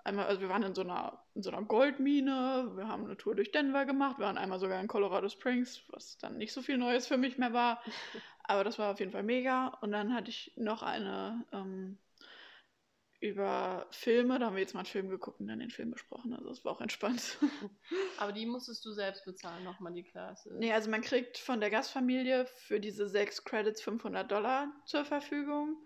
Einmal, 0.03 0.25
also 0.25 0.39
wir 0.39 0.49
waren 0.49 0.63
in 0.63 0.73
so 0.73 0.81
einer, 0.81 1.21
in 1.35 1.43
so 1.43 1.51
einer 1.51 1.61
Goldmine, 1.61 2.71
wir 2.75 2.87
haben 2.87 3.05
eine 3.05 3.17
Tour 3.17 3.35
durch 3.35 3.51
Denver 3.51 3.85
gemacht, 3.85 4.17
wir 4.17 4.25
waren 4.25 4.37
einmal 4.37 4.57
sogar 4.57 4.79
in 4.79 4.87
Colorado 4.87 5.27
Springs, 5.27 5.83
was 5.89 6.17
dann 6.17 6.37
nicht 6.37 6.53
so 6.53 6.61
viel 6.61 6.77
Neues 6.77 7.07
für 7.07 7.17
mich 7.17 7.37
mehr 7.37 7.51
war. 7.51 7.83
Aber 8.43 8.63
das 8.63 8.79
war 8.79 8.91
auf 8.93 8.99
jeden 8.99 9.11
Fall 9.11 9.23
mega. 9.23 9.67
Und 9.81 9.91
dann 9.91 10.13
hatte 10.13 10.29
ich 10.29 10.53
noch 10.55 10.81
eine 10.81 11.45
ähm, 11.51 11.97
über 13.19 13.87
Filme. 13.91 14.39
Da 14.39 14.47
haben 14.47 14.55
wir 14.55 14.61
jetzt 14.61 14.73
mal 14.73 14.81
einen 14.81 14.87
Film 14.87 15.09
geguckt 15.09 15.39
und 15.39 15.47
dann 15.47 15.59
den 15.59 15.71
Film 15.71 15.91
besprochen. 15.91 16.33
Also 16.33 16.49
es 16.49 16.63
war 16.63 16.73
auch 16.73 16.81
entspannt. 16.81 17.37
Aber 18.17 18.31
die 18.31 18.45
musstest 18.45 18.85
du 18.85 18.91
selbst 18.91 19.25
bezahlen, 19.25 19.63
nochmal 19.63 19.93
die 19.93 20.03
Klasse. 20.03 20.53
Nee, 20.57 20.73
also 20.73 20.89
man 20.89 21.01
kriegt 21.01 21.37
von 21.37 21.59
der 21.59 21.69
Gastfamilie 21.69 22.45
für 22.45 22.79
diese 22.79 23.07
sechs 23.07 23.43
Credits 23.43 23.81
500 23.81 24.31
Dollar 24.31 24.71
zur 24.85 25.05
Verfügung. 25.05 25.77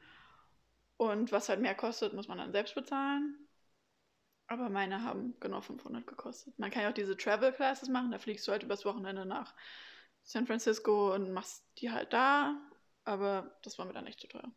Und 0.98 1.32
was 1.32 1.50
halt 1.50 1.62
mehr 1.62 1.76
kostet, 1.76 2.14
muss 2.14 2.28
man 2.28 2.38
dann 2.38 2.52
selbst 2.52 2.76
bezahlen. 2.76 3.48
Aber 4.48 4.70
meine 4.70 5.04
haben 5.04 5.34
genau 5.40 5.62
500 5.62 6.06
gekostet. 6.06 6.60
Man 6.60 6.70
kann 6.72 6.84
ja 6.84 6.90
auch 6.90 6.94
diese 6.94 7.16
Travel 7.16 7.54
Classes 7.54 7.88
machen. 7.88 8.12
Da 8.12 8.20
fliegst 8.20 8.46
du 8.48 8.52
halt 8.52 8.64
übers 8.64 8.84
Wochenende 8.84 9.26
nach 9.26 9.56
San 10.24 10.46
Francisco 10.46 11.16
und 11.16 11.32
machst 11.32 11.64
die 11.78 11.90
halt 11.90 12.12
da. 12.12 12.62
Aber 13.06 13.58
das 13.64 13.80
war 13.80 13.86
mir 13.86 13.94
dann 13.94 14.08
echt 14.08 14.20
zu 14.20 14.28
teuer. 14.28 14.52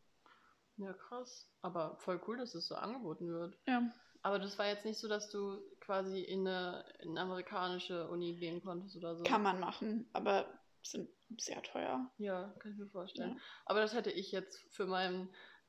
Ja, 0.76 0.92
krass. 0.92 1.48
Aber 1.62 1.96
voll 1.98 2.20
cool, 2.26 2.38
dass 2.38 2.54
es 2.54 2.66
so 2.66 2.74
angeboten 2.74 3.28
wird. 3.28 3.56
Ja. 3.66 3.82
Aber 4.22 4.38
das 4.38 4.58
war 4.58 4.66
jetzt 4.66 4.84
nicht 4.84 4.98
so, 4.98 5.06
dass 5.06 5.30
du 5.30 5.60
quasi 5.80 6.20
in 6.20 6.48
eine, 6.48 6.84
in 7.00 7.10
eine 7.10 7.20
amerikanische 7.20 8.08
Uni 8.08 8.34
gehen 8.36 8.62
konntest 8.62 8.96
oder 8.96 9.16
so. 9.16 9.24
Kann 9.24 9.42
man 9.42 9.60
machen, 9.60 10.08
aber 10.12 10.46
sind 10.82 11.10
sehr 11.38 11.62
teuer. 11.62 12.10
Ja, 12.18 12.54
kann 12.58 12.72
ich 12.72 12.78
mir 12.78 12.88
vorstellen. 12.88 13.34
Ja. 13.34 13.42
Aber 13.66 13.80
das 13.80 13.94
hätte 13.94 14.10
ich 14.10 14.32
jetzt 14.32 14.58
für 14.70 14.86
meinen 14.86 15.28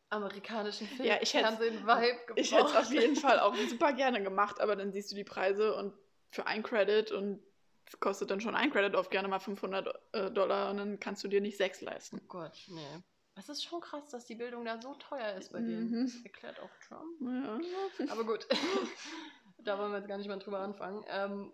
amerikanischen 0.10 0.88
Film 0.88 1.08
ja, 1.08 1.18
ich 1.22 1.32
Fernsehen-Vibe 1.32 2.20
gebraucht. 2.28 2.30
Ich 2.38 2.52
hätte 2.54 2.68
es 2.68 2.76
auf 2.76 2.92
jeden 2.92 3.16
Fall 3.16 3.40
auch 3.40 3.56
super 3.70 3.94
gerne 3.94 4.24
gemacht, 4.24 4.62
aber 4.62 4.76
dann 4.76 4.92
siehst 4.92 5.12
du 5.12 5.16
die 5.16 5.24
Preise 5.24 5.76
und 5.76 5.94
für 6.30 6.48
ein 6.48 6.64
Credit 6.64 7.12
und 7.12 7.42
es 7.88 8.00
kostet 8.00 8.32
dann 8.32 8.42
schon 8.42 8.56
ein 8.56 8.72
Credit 8.72 8.96
oft 8.96 9.12
gerne 9.12 9.28
mal 9.28 9.40
500 9.40 9.88
äh, 10.14 10.32
Dollar 10.32 10.72
und 10.72 10.78
dann 10.78 11.00
kannst 11.00 11.24
du 11.24 11.28
dir 11.28 11.42
nicht 11.42 11.58
sechs 11.58 11.82
leisten. 11.82 12.20
Oh 12.24 12.28
Gott, 12.28 12.58
nee. 12.68 13.04
Es 13.36 13.50
ist 13.50 13.64
schon 13.64 13.82
krass, 13.82 14.10
dass 14.10 14.26
die 14.26 14.36
Bildung 14.36 14.64
da 14.64 14.82
so 14.82 14.96
teuer 14.96 15.34
ist 15.34 15.52
bei 15.52 15.60
denen. 15.60 15.92
Mhm. 15.92 16.06
Das 16.06 16.24
erklärt 16.24 16.60
auch 16.60 16.70
Trump. 16.88 17.22
Ja. 17.22 17.60
Aber 18.12 18.24
gut, 18.24 18.48
da 19.58 19.78
wollen 19.78 19.92
wir 19.92 19.98
jetzt 19.98 20.08
gar 20.08 20.18
nicht 20.18 20.28
mal 20.28 20.40
drüber 20.40 20.60
anfangen. 20.60 21.04
Ähm, 21.08 21.52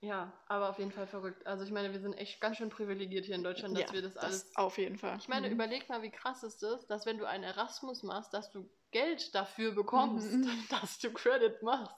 ja, 0.00 0.32
aber 0.46 0.68
auf 0.68 0.78
jeden 0.78 0.92
Fall 0.92 1.06
verrückt. 1.06 1.46
Also 1.46 1.64
ich 1.64 1.70
meine, 1.70 1.92
wir 1.92 2.00
sind 2.00 2.12
echt 2.14 2.40
ganz 2.40 2.58
schön 2.58 2.68
privilegiert 2.68 3.24
hier 3.24 3.34
in 3.34 3.42
Deutschland, 3.42 3.76
dass 3.76 3.88
ja, 3.88 3.92
wir 3.92 4.02
das, 4.02 4.14
das 4.14 4.24
alles. 4.24 4.56
Auf 4.56 4.78
jeden 4.78 4.98
Fall. 4.98 5.16
Ich 5.18 5.26
meine, 5.26 5.48
mhm. 5.48 5.54
überleg 5.54 5.88
mal, 5.88 6.02
wie 6.02 6.10
krass 6.10 6.42
ist 6.42 6.62
das, 6.62 6.86
dass 6.86 7.06
wenn 7.06 7.18
du 7.18 7.24
einen 7.24 7.44
Erasmus 7.44 8.02
machst, 8.02 8.32
dass 8.32 8.52
du 8.52 8.70
Geld 8.92 9.34
dafür 9.34 9.72
bekommst, 9.72 10.30
mhm. 10.30 10.48
dass 10.70 10.98
du 10.98 11.12
Credit 11.12 11.60
machst. 11.62 11.96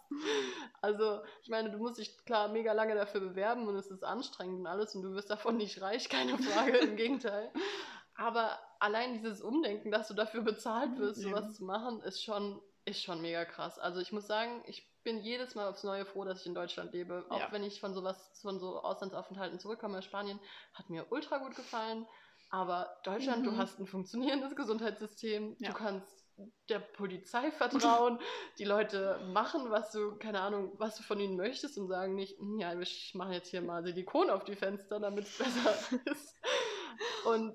Also, 0.80 1.20
ich 1.42 1.48
meine, 1.48 1.70
du 1.70 1.78
musst 1.78 1.98
dich 1.98 2.24
klar 2.24 2.48
mega 2.48 2.72
lange 2.72 2.94
dafür 2.94 3.20
bewerben 3.20 3.66
und 3.66 3.76
es 3.76 3.90
ist 3.90 4.04
anstrengend 4.04 4.60
und 4.60 4.66
alles 4.66 4.94
und 4.94 5.02
du 5.02 5.12
wirst 5.12 5.28
davon 5.28 5.56
nicht 5.56 5.82
reich, 5.82 6.08
keine 6.08 6.38
Frage, 6.38 6.78
im 6.78 6.96
Gegenteil. 6.96 7.52
Aber 8.14 8.58
allein 8.78 9.14
dieses 9.14 9.40
Umdenken, 9.40 9.90
dass 9.90 10.08
du 10.08 10.14
dafür 10.14 10.42
bezahlt 10.42 10.98
wirst, 10.98 11.22
ja. 11.22 11.30
sowas 11.30 11.54
zu 11.54 11.64
machen, 11.64 12.00
ist 12.02 12.22
schon, 12.22 12.60
ist 12.84 13.02
schon 13.02 13.20
mega 13.20 13.44
krass. 13.44 13.78
Also 13.78 14.00
ich 14.00 14.12
muss 14.12 14.26
sagen, 14.26 14.62
ich 14.66 14.88
bin 15.04 15.20
jedes 15.20 15.54
Mal 15.54 15.68
aufs 15.68 15.84
Neue 15.84 16.04
froh, 16.04 16.24
dass 16.24 16.40
ich 16.40 16.46
in 16.46 16.54
Deutschland 16.54 16.92
lebe. 16.92 17.24
Auch 17.28 17.40
ja. 17.40 17.52
wenn 17.52 17.64
ich 17.64 17.80
von 17.80 17.94
sowas, 17.94 18.38
von 18.42 18.58
so 18.58 18.80
Auslandsaufenthalten 18.80 19.58
zurückkomme. 19.58 20.02
Spanien 20.02 20.38
hat 20.74 20.90
mir 20.90 21.06
ultra 21.10 21.38
gut 21.38 21.56
gefallen. 21.56 22.06
Aber 22.50 22.98
Deutschland, 23.04 23.42
mhm. 23.42 23.50
du 23.50 23.56
hast 23.56 23.78
ein 23.78 23.86
funktionierendes 23.86 24.56
Gesundheitssystem. 24.56 25.56
Ja. 25.58 25.70
Du 25.70 25.74
kannst 25.74 26.26
der 26.68 26.78
Polizei 26.78 27.50
vertrauen. 27.50 28.18
die 28.58 28.64
Leute 28.64 29.20
machen, 29.32 29.70
was 29.70 29.90
du, 29.92 30.16
keine 30.16 30.40
Ahnung, 30.40 30.72
was 30.78 30.96
du 30.96 31.02
von 31.02 31.18
ihnen 31.20 31.36
möchtest 31.36 31.78
und 31.78 31.88
sagen 31.88 32.14
nicht, 32.14 32.38
hm, 32.38 32.58
ja, 32.58 32.78
ich 32.78 33.14
mache 33.14 33.32
jetzt 33.32 33.48
hier 33.48 33.62
mal 33.62 33.82
Silikon 33.82 34.30
auf 34.30 34.44
die 34.44 34.56
Fenster, 34.56 35.00
damit 35.00 35.24
es 35.24 35.38
besser 35.38 35.74
ist. 36.04 36.36
Und 37.24 37.54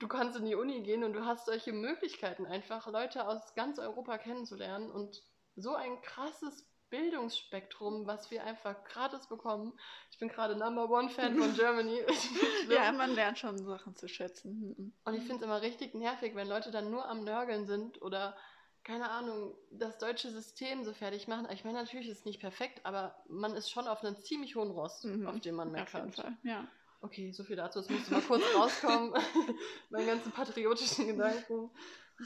du 0.00 0.08
kannst 0.08 0.36
in 0.36 0.46
die 0.46 0.56
Uni 0.56 0.82
gehen 0.82 1.04
und 1.04 1.12
du 1.12 1.24
hast 1.24 1.46
solche 1.46 1.72
Möglichkeiten, 1.72 2.46
einfach 2.46 2.86
Leute 2.88 3.28
aus 3.28 3.54
ganz 3.54 3.78
Europa 3.78 4.18
kennenzulernen 4.18 4.90
und 4.90 5.22
so 5.54 5.74
ein 5.74 6.00
krasses 6.02 6.66
Bildungsspektrum, 6.88 8.06
was 8.06 8.32
wir 8.32 8.42
einfach 8.44 8.82
gratis 8.84 9.28
bekommen. 9.28 9.78
Ich 10.10 10.18
bin 10.18 10.28
gerade 10.28 10.56
Number 10.56 10.90
One 10.90 11.08
Fan 11.08 11.36
von 11.36 11.54
Germany. 11.54 12.00
ja, 12.68 12.90
man 12.90 13.14
lernt 13.14 13.38
schon 13.38 13.58
Sachen 13.58 13.94
zu 13.94 14.08
schätzen. 14.08 14.74
Mhm. 14.76 14.92
Und 15.04 15.14
ich 15.14 15.20
finde 15.20 15.36
es 15.36 15.42
immer 15.42 15.62
richtig 15.62 15.94
nervig, 15.94 16.34
wenn 16.34 16.48
Leute 16.48 16.72
dann 16.72 16.90
nur 16.90 17.06
am 17.06 17.22
Nörgeln 17.22 17.66
sind 17.66 18.02
oder 18.02 18.36
keine 18.82 19.10
Ahnung, 19.10 19.54
das 19.70 19.98
deutsche 19.98 20.30
System 20.30 20.84
so 20.84 20.94
fertig 20.94 21.28
machen. 21.28 21.46
Ich 21.52 21.64
meine, 21.64 21.78
natürlich 21.78 22.08
ist 22.08 22.20
es 22.20 22.24
nicht 22.24 22.40
perfekt, 22.40 22.80
aber 22.84 23.22
man 23.28 23.54
ist 23.54 23.70
schon 23.70 23.86
auf 23.86 24.02
einem 24.02 24.16
ziemlich 24.16 24.56
hohen 24.56 24.70
Rost, 24.70 25.04
mhm. 25.04 25.26
auf 25.26 25.38
dem 25.38 25.54
man 25.54 25.70
meckert. 25.70 25.94
Auf 25.94 26.00
jeden 26.00 26.12
Fall, 26.12 26.38
ja. 26.42 26.66
Okay, 27.02 27.32
so 27.32 27.44
viel 27.44 27.56
dazu. 27.56 27.80
Es 27.80 27.88
musste 27.88 28.12
mal 28.12 28.22
kurz 28.22 28.42
rauskommen. 28.54 29.14
Meine 29.90 30.06
ganzen 30.06 30.32
patriotischen 30.32 31.06
Gedanken. 31.06 31.70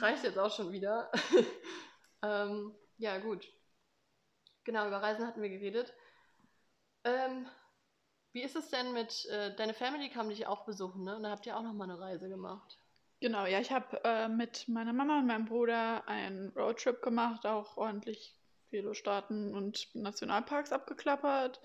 Reicht 0.01 0.25
jetzt 0.25 0.39
auch 0.39 0.55
schon 0.55 0.73
wieder. 0.73 1.11
ähm, 2.23 2.75
ja, 2.99 3.19
gut. 3.19 3.49
Genau, 4.65 4.87
über 4.87 5.01
Reisen 5.01 5.27
hatten 5.27 5.43
wir 5.43 5.49
geredet. 5.49 5.95
Ähm, 7.05 7.47
wie 8.33 8.43
ist 8.43 8.57
es 8.57 8.69
denn 8.71 8.93
mit, 8.93 9.27
äh, 9.27 9.55
deine 9.55 9.75
Family 9.75 10.11
kam 10.11 10.29
dich 10.29 10.47
auch 10.47 10.65
besuchen, 10.65 11.05
ne? 11.05 11.17
Und 11.17 11.23
da 11.23 11.31
habt 11.31 11.47
ihr 11.47 11.57
auch 11.57 11.63
nochmal 11.63 11.89
eine 11.89 12.01
Reise 12.01 12.29
gemacht. 12.29 12.79
Genau, 13.21 13.47
ja, 13.47 13.61
ich 13.61 13.71
habe 13.71 14.01
äh, 14.05 14.29
mit 14.29 14.67
meiner 14.69 14.93
Mama 14.93 15.21
und 15.21 15.27
meinem 15.27 15.45
Bruder 15.45 16.09
einen 16.09 16.49
Roadtrip 16.57 17.01
gemacht, 17.01 17.47
auch 17.47 17.77
ordentlich 17.77 18.35
viele 18.71 18.95
Staaten 18.95 19.55
und 19.55 19.89
Nationalparks 19.95 20.73
abgeklappert. 20.73 21.61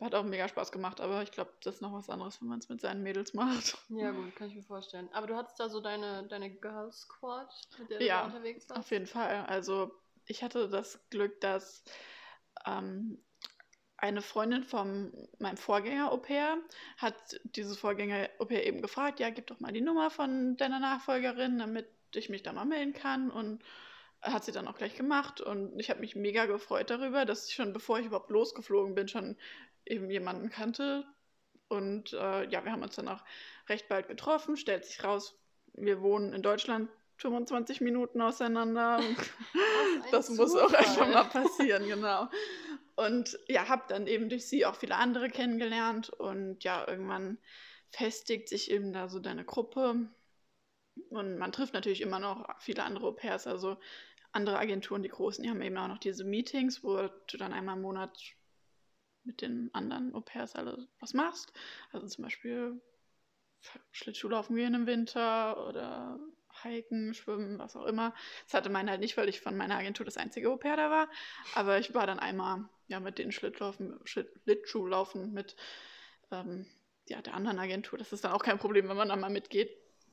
Hat 0.00 0.14
auch 0.14 0.22
mega 0.22 0.46
Spaß 0.46 0.70
gemacht, 0.70 1.00
aber 1.00 1.22
ich 1.22 1.32
glaube, 1.32 1.52
das 1.62 1.76
ist 1.76 1.80
noch 1.80 1.92
was 1.92 2.08
anderes, 2.08 2.40
wenn 2.40 2.48
man 2.48 2.60
es 2.60 2.68
mit 2.68 2.80
seinen 2.80 3.02
Mädels 3.02 3.34
macht. 3.34 3.76
Ja, 3.88 4.12
gut, 4.12 4.36
kann 4.36 4.48
ich 4.48 4.54
mir 4.54 4.62
vorstellen. 4.62 5.08
Aber 5.12 5.26
du 5.26 5.34
hattest 5.34 5.58
da 5.58 5.68
so 5.68 5.80
deine, 5.80 6.24
deine 6.28 6.50
Girl 6.50 6.92
Squad, 6.92 7.52
mit 7.78 7.90
der 7.90 7.98
du 7.98 8.04
ja, 8.04 8.24
unterwegs 8.26 8.68
warst? 8.68 8.80
Auf 8.80 8.90
jeden 8.92 9.06
Fall. 9.08 9.44
Also, 9.46 9.90
ich 10.26 10.44
hatte 10.44 10.68
das 10.68 11.00
Glück, 11.10 11.40
dass 11.40 11.82
ähm, 12.64 13.18
eine 13.96 14.22
Freundin 14.22 14.62
von 14.62 15.12
meinem 15.40 15.56
Vorgänger 15.56 16.12
Au 16.12 16.18
pair 16.18 16.58
hat 16.96 17.16
dieses 17.42 17.76
Vorgänger 17.76 18.28
Au 18.38 18.44
pair 18.44 18.64
eben 18.64 18.82
gefragt: 18.82 19.18
Ja, 19.18 19.30
gib 19.30 19.48
doch 19.48 19.58
mal 19.58 19.72
die 19.72 19.80
Nummer 19.80 20.10
von 20.10 20.56
deiner 20.56 20.78
Nachfolgerin, 20.78 21.58
damit 21.58 21.88
ich 22.14 22.28
mich 22.28 22.44
da 22.44 22.52
mal 22.52 22.66
melden 22.66 22.92
kann. 22.92 23.30
Und 23.30 23.64
hat 24.22 24.44
sie 24.44 24.52
dann 24.52 24.66
auch 24.66 24.76
gleich 24.76 24.96
gemacht 24.96 25.40
und 25.40 25.78
ich 25.78 25.90
habe 25.90 26.00
mich 26.00 26.16
mega 26.16 26.46
gefreut 26.46 26.90
darüber, 26.90 27.24
dass 27.24 27.48
ich 27.48 27.54
schon 27.54 27.72
bevor 27.72 28.00
ich 28.00 28.06
überhaupt 28.06 28.30
losgeflogen 28.30 28.94
bin, 28.94 29.06
schon 29.06 29.36
eben 29.90 30.10
jemanden 30.10 30.50
kannte. 30.50 31.04
Und 31.68 32.12
äh, 32.12 32.48
ja, 32.48 32.64
wir 32.64 32.72
haben 32.72 32.82
uns 32.82 32.96
dann 32.96 33.08
auch 33.08 33.22
recht 33.68 33.88
bald 33.88 34.08
getroffen. 34.08 34.56
Stellt 34.56 34.84
sich 34.84 35.02
raus, 35.04 35.38
wir 35.74 36.00
wohnen 36.00 36.32
in 36.32 36.42
Deutschland 36.42 36.88
25 37.18 37.80
Minuten 37.80 38.20
auseinander. 38.20 39.00
das 40.12 40.30
muss 40.30 40.54
auch 40.54 40.72
einfach 40.72 41.08
mal 41.08 41.24
passieren, 41.24 41.86
genau. 41.86 42.28
Und 42.96 43.38
ja, 43.48 43.68
habe 43.68 43.84
dann 43.88 44.06
eben 44.06 44.28
durch 44.28 44.46
sie 44.46 44.64
auch 44.64 44.76
viele 44.76 44.96
andere 44.96 45.28
kennengelernt. 45.28 46.10
Und 46.10 46.64
ja, 46.64 46.86
irgendwann 46.86 47.38
festigt 47.90 48.48
sich 48.48 48.70
eben 48.70 48.92
da 48.92 49.08
so 49.08 49.18
deine 49.18 49.44
Gruppe. 49.44 50.08
Und 51.10 51.38
man 51.38 51.52
trifft 51.52 51.74
natürlich 51.74 52.00
immer 52.00 52.18
noch 52.18 52.48
viele 52.60 52.82
andere 52.82 53.06
Au-pairs, 53.06 53.46
also 53.46 53.76
andere 54.32 54.58
Agenturen, 54.58 55.02
die 55.02 55.08
großen, 55.08 55.42
die 55.42 55.50
haben 55.50 55.62
eben 55.62 55.78
auch 55.78 55.88
noch 55.88 55.98
diese 55.98 56.24
Meetings, 56.24 56.82
wo 56.84 56.96
du 56.96 57.36
dann 57.36 57.52
einmal 57.52 57.76
im 57.76 57.82
Monat 57.82 58.18
mit 59.28 59.42
den 59.42 59.70
anderen 59.74 60.14
Au-pairs 60.14 60.56
alle 60.56 60.88
was 60.98 61.14
machst. 61.14 61.52
Also 61.92 62.08
zum 62.08 62.24
Beispiel 62.24 62.80
Schlittschuhlaufen 63.92 64.56
gehen 64.56 64.74
im 64.74 64.86
Winter 64.86 65.68
oder 65.68 66.18
hiken, 66.62 67.14
schwimmen, 67.14 67.58
was 67.58 67.76
auch 67.76 67.86
immer. 67.86 68.14
Das 68.44 68.54
hatte 68.54 68.70
meine 68.70 68.90
halt 68.90 69.00
nicht, 69.00 69.16
weil 69.16 69.28
ich 69.28 69.40
von 69.40 69.56
meiner 69.56 69.76
Agentur 69.76 70.04
das 70.04 70.16
einzige 70.16 70.50
Au-pair 70.50 70.76
da 70.76 70.90
war. 70.90 71.08
Aber 71.54 71.78
ich 71.78 71.94
war 71.94 72.06
dann 72.06 72.18
einmal 72.18 72.68
ja, 72.88 72.98
mit 72.98 73.18
den 73.18 73.30
Schlittlaufen, 73.30 74.00
Schlittschuhlaufen 74.04 75.32
mit 75.32 75.54
ähm, 76.30 76.66
ja, 77.06 77.22
der 77.22 77.34
anderen 77.34 77.58
Agentur. 77.58 77.98
Das 77.98 78.12
ist 78.12 78.24
dann 78.24 78.32
auch 78.32 78.42
kein 78.42 78.58
Problem, 78.58 78.88
wenn 78.88 78.96
man 78.96 79.08
dann 79.08 79.20
mal 79.20 79.30
mitgeht. 79.30 79.70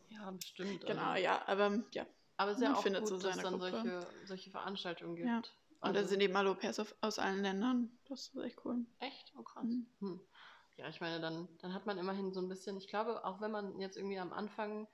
Ja, 0.10 0.30
bestimmt. 0.32 0.86
Genau, 0.86 1.01
also. 1.01 1.23
ja, 1.23 1.47
aber 1.47 1.84
ja. 1.93 2.06
Aber 2.38 2.51
es 2.51 2.58
ist 2.58 2.63
ja 2.63 2.75
auch 2.75 2.84
gut, 2.84 3.08
so 3.08 3.17
dass 3.17 3.38
es 3.38 3.43
dann 3.43 3.60
solche, 3.60 4.08
solche 4.25 4.51
Veranstaltungen 4.51 5.15
gibt. 5.15 5.28
Ja. 5.28 5.41
Und 5.86 5.95
also, 5.95 6.02
da 6.02 6.08
sind 6.08 6.21
eben 6.21 6.36
alle 6.36 6.50
Au-pairs 6.50 6.82
aus 7.02 7.19
allen 7.19 7.43
Ländern. 7.43 7.91
Das 8.10 8.28
ist 8.34 8.43
echt 8.43 8.58
cool. 8.65 8.86
Echt? 9.00 9.34
Oh 9.38 9.43
krass. 9.43 9.65
Mhm. 9.65 9.86
Hm. 10.00 10.19
Ja, 10.78 10.89
ich 10.89 11.00
meine, 11.00 11.21
dann, 11.21 11.48
dann 11.62 11.74
hat 11.74 11.86
man 11.86 11.98
immerhin 12.00 12.34
so 12.34 12.41
ein 12.41 12.50
bisschen, 12.50 12.76
ich 12.78 12.88
glaube, 12.88 13.24
auch 13.24 13.39
wenn 13.39 13.52
man 13.52 13.80
jetzt 13.80 13.95
irgendwie 13.95 14.19
am 14.19 14.34
Anfang 14.34 14.88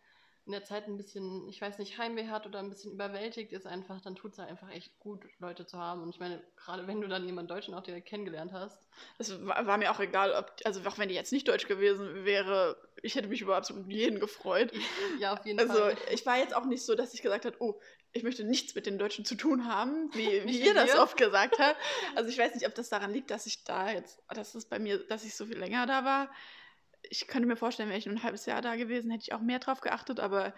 in 0.46 0.52
der 0.52 0.66
Zeit 0.66 0.88
ein 0.88 0.98
bisschen, 0.98 1.48
ich 1.48 1.62
weiß 1.62 1.78
nicht, 1.78 1.98
Heimweh 1.98 2.28
hat 2.28 2.46
oder 2.46 2.60
ein 2.60 2.70
bisschen 2.70 2.92
überwältigt 2.92 3.54
ist 3.54 3.66
einfach, 3.66 4.02
dann 4.02 4.16
tut 4.16 4.34
es 4.34 4.40
einfach 4.40 4.70
echt 4.70 5.00
gut, 5.00 5.24
Leute 5.40 5.66
zu 5.66 5.78
haben. 5.78 6.02
Und 6.04 6.10
ich 6.10 6.20
meine, 6.20 6.44
gerade 6.58 6.86
wenn 6.88 7.00
du 7.00 7.08
dann 7.08 7.26
jemanden 7.26 7.48
Deutschen 7.48 7.74
auch 7.74 7.84
direkt 7.84 8.08
kennengelernt 8.08 8.52
hast. 8.52 8.88
Es 9.18 9.32
war, 9.46 9.66
war, 9.66 9.78
mir 9.78 9.92
auch 9.92 10.00
egal, 10.00 10.34
ob, 10.34 10.52
also 10.66 10.82
auch 10.88 10.98
wenn 10.98 11.10
die 11.10 11.16
jetzt 11.16 11.32
nicht 11.32 11.48
deutsch 11.48 11.68
gewesen 11.68 12.26
wäre, 12.26 12.76
ich 13.02 13.16
hätte 13.16 13.28
mich 13.28 13.42
über 13.42 13.56
absolut 13.56 13.88
jeden 13.92 14.20
gefreut. 14.20 14.72
Ja, 15.20 15.34
auf 15.34 15.46
jeden 15.46 15.60
also, 15.60 15.74
Fall. 15.74 15.92
Also 15.92 16.04
ich 16.12 16.26
war 16.26 16.38
jetzt 16.38 16.56
auch 16.56 16.66
nicht 16.66 16.84
so, 16.84 16.96
dass 16.96 17.14
ich 17.14 17.22
gesagt 17.22 17.46
habe, 17.46 17.56
oh, 17.60 17.80
ich 18.14 18.24
möchte 18.24 18.44
nichts 18.44 18.76
mit 18.76 18.86
den 18.86 18.98
Deutschen 18.98 19.26
zu 19.26 19.36
tun 19.36 19.66
haben, 19.66 20.10
wie, 20.14 20.44
wie 20.46 20.62
ihr 20.62 20.74
das 20.74 20.96
oft 20.96 21.18
gesagt 21.18 21.60
habt. 21.60 21.78
Also 22.16 22.30
ich 22.30 22.38
weiß 22.38 22.56
nicht, 22.56 22.68
ob 22.68 22.76
das 22.76 22.90
daran 22.90 23.12
liegt, 23.12 23.32
dass 23.32 23.46
ich 23.46 23.64
da 23.64 23.92
jetzt, 23.92 24.22
dass 24.28 24.56
es 24.56 24.66
bei 24.66 24.80
mir, 24.80 25.00
dass 25.08 25.24
ich 25.24 25.36
so 25.36 25.46
viel 25.46 25.58
länger 25.58 25.86
da 25.86 26.04
war 26.06 26.30
ich 27.10 27.28
könnte 27.28 27.48
mir 27.48 27.56
vorstellen, 27.56 27.90
wäre 27.90 28.00
ich 28.00 28.06
nur 28.06 28.16
ein 28.16 28.24
halbes 28.24 28.46
Jahr 28.46 28.62
da 28.62 28.76
gewesen, 28.76 29.12
hätte 29.12 29.24
ich 29.24 29.34
auch 29.34 29.42
mehr 29.42 29.60
drauf 29.60 29.82
geachtet, 29.82 30.20
aber 30.20 30.54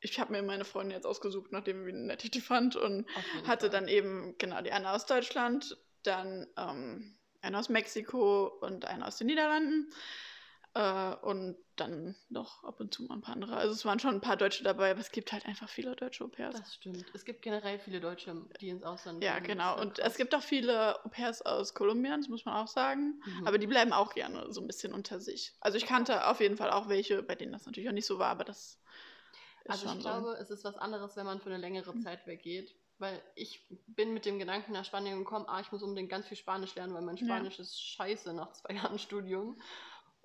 ich 0.00 0.20
habe 0.20 0.32
mir 0.32 0.42
meine 0.42 0.64
Freundin 0.64 0.96
jetzt 0.96 1.06
ausgesucht, 1.06 1.52
nachdem 1.52 1.86
wie 1.86 1.92
nett 1.92 2.24
ich 2.24 2.30
die 2.30 2.40
fand 2.40 2.76
und 2.76 3.06
hatte 3.46 3.66
Fall. 3.66 3.70
dann 3.70 3.88
eben 3.88 4.36
genau 4.38 4.60
die 4.62 4.72
eine 4.72 4.90
aus 4.92 5.06
Deutschland, 5.06 5.76
dann 6.02 6.46
ähm, 6.56 7.16
eine 7.40 7.58
aus 7.58 7.68
Mexiko 7.68 8.46
und 8.60 8.84
eine 8.84 9.06
aus 9.06 9.16
den 9.16 9.26
Niederlanden. 9.26 9.90
Äh, 10.76 11.14
und 11.22 11.56
dann 11.76 12.14
noch 12.28 12.62
ab 12.62 12.80
und 12.80 12.92
zu 12.92 13.04
mal 13.04 13.14
ein 13.14 13.22
paar 13.22 13.34
andere. 13.34 13.56
Also 13.56 13.72
es 13.72 13.86
waren 13.86 13.98
schon 13.98 14.16
ein 14.16 14.20
paar 14.20 14.36
Deutsche 14.36 14.62
dabei, 14.62 14.90
aber 14.90 15.00
es 15.00 15.10
gibt 15.10 15.32
halt 15.32 15.46
einfach 15.46 15.70
viele 15.70 15.96
deutsche 15.96 16.22
Au-pairs. 16.22 16.54
Das 16.54 16.74
stimmt. 16.74 17.06
Es 17.14 17.24
gibt 17.24 17.40
generell 17.40 17.78
viele 17.78 17.98
Deutsche, 17.98 18.44
die 18.60 18.68
ins 18.68 18.82
Ausland 18.82 19.20
gehen. 19.20 19.26
Ja, 19.26 19.38
genau. 19.38 19.80
Und 19.80 19.98
es 20.00 20.16
gibt 20.18 20.34
auch 20.34 20.42
viele 20.42 21.02
Au-pairs 21.02 21.40
aus 21.40 21.72
Kolumbien, 21.72 22.20
das 22.20 22.28
muss 22.28 22.44
man 22.44 22.56
auch 22.56 22.68
sagen. 22.68 23.22
Mhm. 23.24 23.46
Aber 23.46 23.56
die 23.56 23.66
bleiben 23.66 23.94
auch 23.94 24.12
gerne 24.12 24.52
so 24.52 24.60
ein 24.60 24.66
bisschen 24.66 24.92
unter 24.92 25.18
sich. 25.18 25.54
Also 25.60 25.78
ich 25.78 25.86
kannte 25.86 26.26
auf 26.26 26.40
jeden 26.40 26.58
Fall 26.58 26.70
auch 26.70 26.90
welche, 26.90 27.22
bei 27.22 27.36
denen 27.36 27.52
das 27.52 27.64
natürlich 27.64 27.88
auch 27.88 27.94
nicht 27.94 28.06
so 28.06 28.18
war, 28.18 28.28
aber 28.28 28.44
das 28.44 28.78
ist 29.64 29.70
Also 29.70 29.86
ich 29.94 30.00
glaube, 30.00 30.36
es 30.38 30.50
ist 30.50 30.62
was 30.64 30.76
anderes, 30.76 31.16
wenn 31.16 31.24
man 31.24 31.40
für 31.40 31.48
eine 31.48 31.58
längere 31.58 31.94
mhm. 31.94 32.02
Zeit 32.02 32.26
weggeht. 32.26 32.74
Weil 32.98 33.20
ich 33.34 33.66
bin 33.86 34.14
mit 34.14 34.24
dem 34.24 34.38
Gedanken 34.38 34.72
nach 34.72 34.84
Spanien 34.86 35.18
gekommen, 35.18 35.44
ah, 35.48 35.60
ich 35.60 35.70
muss 35.70 35.82
unbedingt 35.82 36.08
ganz 36.08 36.26
viel 36.26 36.36
Spanisch 36.36 36.74
lernen, 36.74 36.94
weil 36.94 37.02
mein 37.02 37.18
Spanisch 37.18 37.58
ja. 37.58 37.62
ist 37.62 37.78
scheiße 37.78 38.32
nach 38.32 38.52
zwei 38.52 38.74
Jahren 38.74 38.98
Studium. 38.98 39.60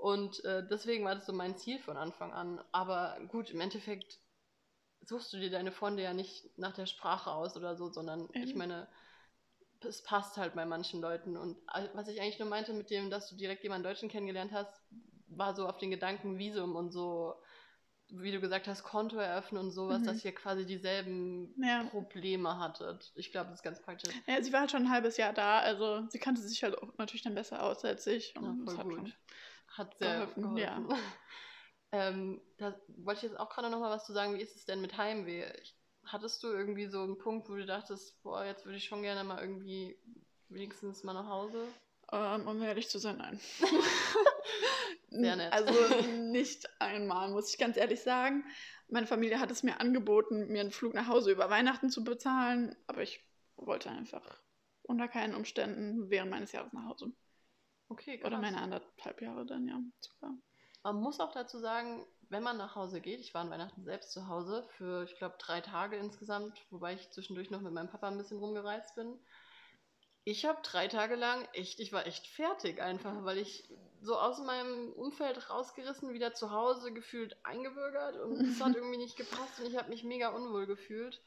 Und 0.01 0.43
äh, 0.45 0.67
deswegen 0.67 1.05
war 1.05 1.13
das 1.13 1.27
so 1.27 1.33
mein 1.33 1.55
Ziel 1.57 1.77
von 1.77 1.95
Anfang 1.95 2.33
an. 2.33 2.59
Aber 2.71 3.19
gut, 3.27 3.51
im 3.51 3.61
Endeffekt 3.61 4.17
suchst 5.01 5.31
du 5.31 5.37
dir 5.37 5.51
deine 5.51 5.71
Freunde 5.71 6.01
ja 6.01 6.11
nicht 6.15 6.57
nach 6.57 6.73
der 6.73 6.87
Sprache 6.87 7.31
aus 7.31 7.55
oder 7.55 7.75
so, 7.75 7.87
sondern 7.91 8.21
mhm. 8.21 8.29
ich 8.33 8.55
meine, 8.55 8.87
es 9.81 10.01
passt 10.01 10.37
halt 10.37 10.55
bei 10.55 10.65
manchen 10.65 11.01
Leuten. 11.01 11.37
Und 11.37 11.55
was 11.93 12.07
ich 12.07 12.19
eigentlich 12.19 12.39
nur 12.39 12.47
meinte 12.47 12.73
mit 12.73 12.89
dem, 12.89 13.11
dass 13.11 13.29
du 13.29 13.35
direkt 13.35 13.61
jemanden 13.61 13.83
Deutschen 13.83 14.09
kennengelernt 14.09 14.51
hast, 14.53 14.81
war 15.27 15.53
so 15.53 15.67
auf 15.67 15.77
den 15.77 15.91
Gedanken 15.91 16.39
Visum 16.39 16.75
und 16.75 16.89
so, 16.89 17.35
wie 18.09 18.31
du 18.31 18.39
gesagt 18.41 18.67
hast, 18.67 18.81
Konto 18.81 19.17
eröffnen 19.17 19.61
und 19.61 19.71
sowas, 19.71 20.01
mhm. 20.01 20.05
dass 20.05 20.25
ihr 20.25 20.33
quasi 20.33 20.65
dieselben 20.65 21.53
ja. 21.61 21.83
Probleme 21.83 22.57
hattet. 22.57 23.11
Ich 23.13 23.31
glaube, 23.31 23.51
das 23.51 23.59
ist 23.59 23.63
ganz 23.63 23.79
praktisch. 23.79 24.15
Ja, 24.25 24.41
sie 24.41 24.51
war 24.51 24.61
halt 24.61 24.71
schon 24.71 24.87
ein 24.87 24.91
halbes 24.91 25.17
Jahr 25.17 25.31
da, 25.31 25.59
also 25.59 26.07
sie 26.09 26.17
kannte 26.17 26.41
sich 26.41 26.63
halt 26.63 26.75
auch 26.75 26.97
natürlich 26.97 27.21
dann 27.21 27.35
besser 27.35 27.61
aus 27.61 27.85
als 27.85 28.07
ich. 28.07 28.35
Und 28.35 28.65
ja, 28.65 28.73
voll 28.73 28.95
gut. 28.95 29.05
Hat 29.05 29.13
sehr 29.97 30.13
geholfen. 30.13 30.41
geholfen. 30.41 30.89
Ja. 30.89 30.97
ähm, 31.91 32.41
da 32.57 32.75
wollte 32.87 33.25
ich 33.25 33.31
jetzt 33.31 33.39
auch 33.39 33.49
gerade 33.49 33.69
noch 33.69 33.79
mal 33.79 33.91
was 33.91 34.05
zu 34.05 34.13
sagen. 34.13 34.35
Wie 34.35 34.41
ist 34.41 34.55
es 34.55 34.65
denn 34.65 34.81
mit 34.81 34.97
Heimweh? 34.97 35.51
Hattest 36.05 36.43
du 36.43 36.47
irgendwie 36.47 36.87
so 36.87 37.01
einen 37.01 37.17
Punkt, 37.17 37.49
wo 37.49 37.55
du 37.55 37.65
dachtest, 37.65 38.21
boah, 38.23 38.43
jetzt 38.43 38.65
würde 38.65 38.77
ich 38.77 38.85
schon 38.85 39.03
gerne 39.03 39.23
mal 39.23 39.39
irgendwie 39.39 39.97
wenigstens 40.49 41.03
mal 41.03 41.13
nach 41.13 41.27
Hause? 41.27 41.67
Ähm, 42.11 42.47
um 42.47 42.61
ehrlich 42.61 42.89
zu 42.89 42.99
sein, 42.99 43.17
nein. 43.17 43.39
Sehr 45.09 45.35
nett. 45.35 45.53
Also 45.53 45.73
nicht 46.31 46.69
einmal, 46.79 47.29
muss 47.29 47.51
ich 47.51 47.59
ganz 47.59 47.77
ehrlich 47.77 48.01
sagen. 48.01 48.45
Meine 48.87 49.07
Familie 49.07 49.39
hat 49.39 49.51
es 49.51 49.63
mir 49.63 49.79
angeboten, 49.79 50.47
mir 50.47 50.61
einen 50.61 50.71
Flug 50.71 50.93
nach 50.93 51.07
Hause 51.07 51.31
über 51.31 51.49
Weihnachten 51.49 51.89
zu 51.89 52.03
bezahlen, 52.03 52.75
aber 52.87 53.01
ich 53.01 53.23
wollte 53.55 53.89
einfach 53.89 54.41
unter 54.83 55.07
keinen 55.07 55.35
Umständen 55.35 56.09
während 56.09 56.31
meines 56.31 56.51
Jahres 56.51 56.73
nach 56.73 56.85
Hause. 56.85 57.11
Okay, 57.91 58.17
krass. 58.17 58.27
Oder 58.27 58.37
meine 58.39 58.61
anderthalb 58.61 59.21
Jahre 59.21 59.45
dann, 59.45 59.67
ja. 59.67 59.77
Super. 59.99 60.33
Man 60.83 60.95
muss 60.95 61.19
auch 61.19 61.33
dazu 61.33 61.59
sagen, 61.59 62.05
wenn 62.29 62.41
man 62.41 62.57
nach 62.57 62.75
Hause 62.75 63.01
geht, 63.01 63.19
ich 63.19 63.33
war 63.33 63.41
an 63.41 63.49
Weihnachten 63.49 63.83
selbst 63.83 64.13
zu 64.13 64.29
Hause 64.29 64.65
für, 64.77 65.03
ich 65.03 65.15
glaube, 65.17 65.35
drei 65.37 65.59
Tage 65.59 65.97
insgesamt, 65.97 66.65
wobei 66.69 66.93
ich 66.93 67.11
zwischendurch 67.11 67.51
noch 67.51 67.59
mit 67.59 67.73
meinem 67.73 67.89
Papa 67.89 68.07
ein 68.07 68.17
bisschen 68.17 68.39
rumgereist 68.39 68.95
bin. 68.95 69.19
Ich 70.23 70.45
habe 70.45 70.59
drei 70.63 70.87
Tage 70.87 71.15
lang 71.15 71.45
echt, 71.51 71.81
ich 71.81 71.91
war 71.91 72.07
echt 72.07 72.27
fertig 72.27 72.81
einfach, 72.81 73.25
weil 73.25 73.39
ich 73.39 73.67
so 74.01 74.17
aus 74.17 74.39
meinem 74.39 74.93
Umfeld 74.93 75.49
rausgerissen, 75.49 76.13
wieder 76.13 76.33
zu 76.33 76.51
Hause 76.51 76.93
gefühlt 76.93 77.35
eingebürgert 77.43 78.15
und 78.21 78.39
es 78.39 78.61
hat 78.61 78.73
irgendwie 78.75 78.97
nicht 78.97 79.17
gepasst 79.17 79.59
und 79.59 79.65
ich 79.65 79.75
habe 79.77 79.89
mich 79.89 80.05
mega 80.05 80.29
unwohl 80.29 80.65
gefühlt. 80.65 81.21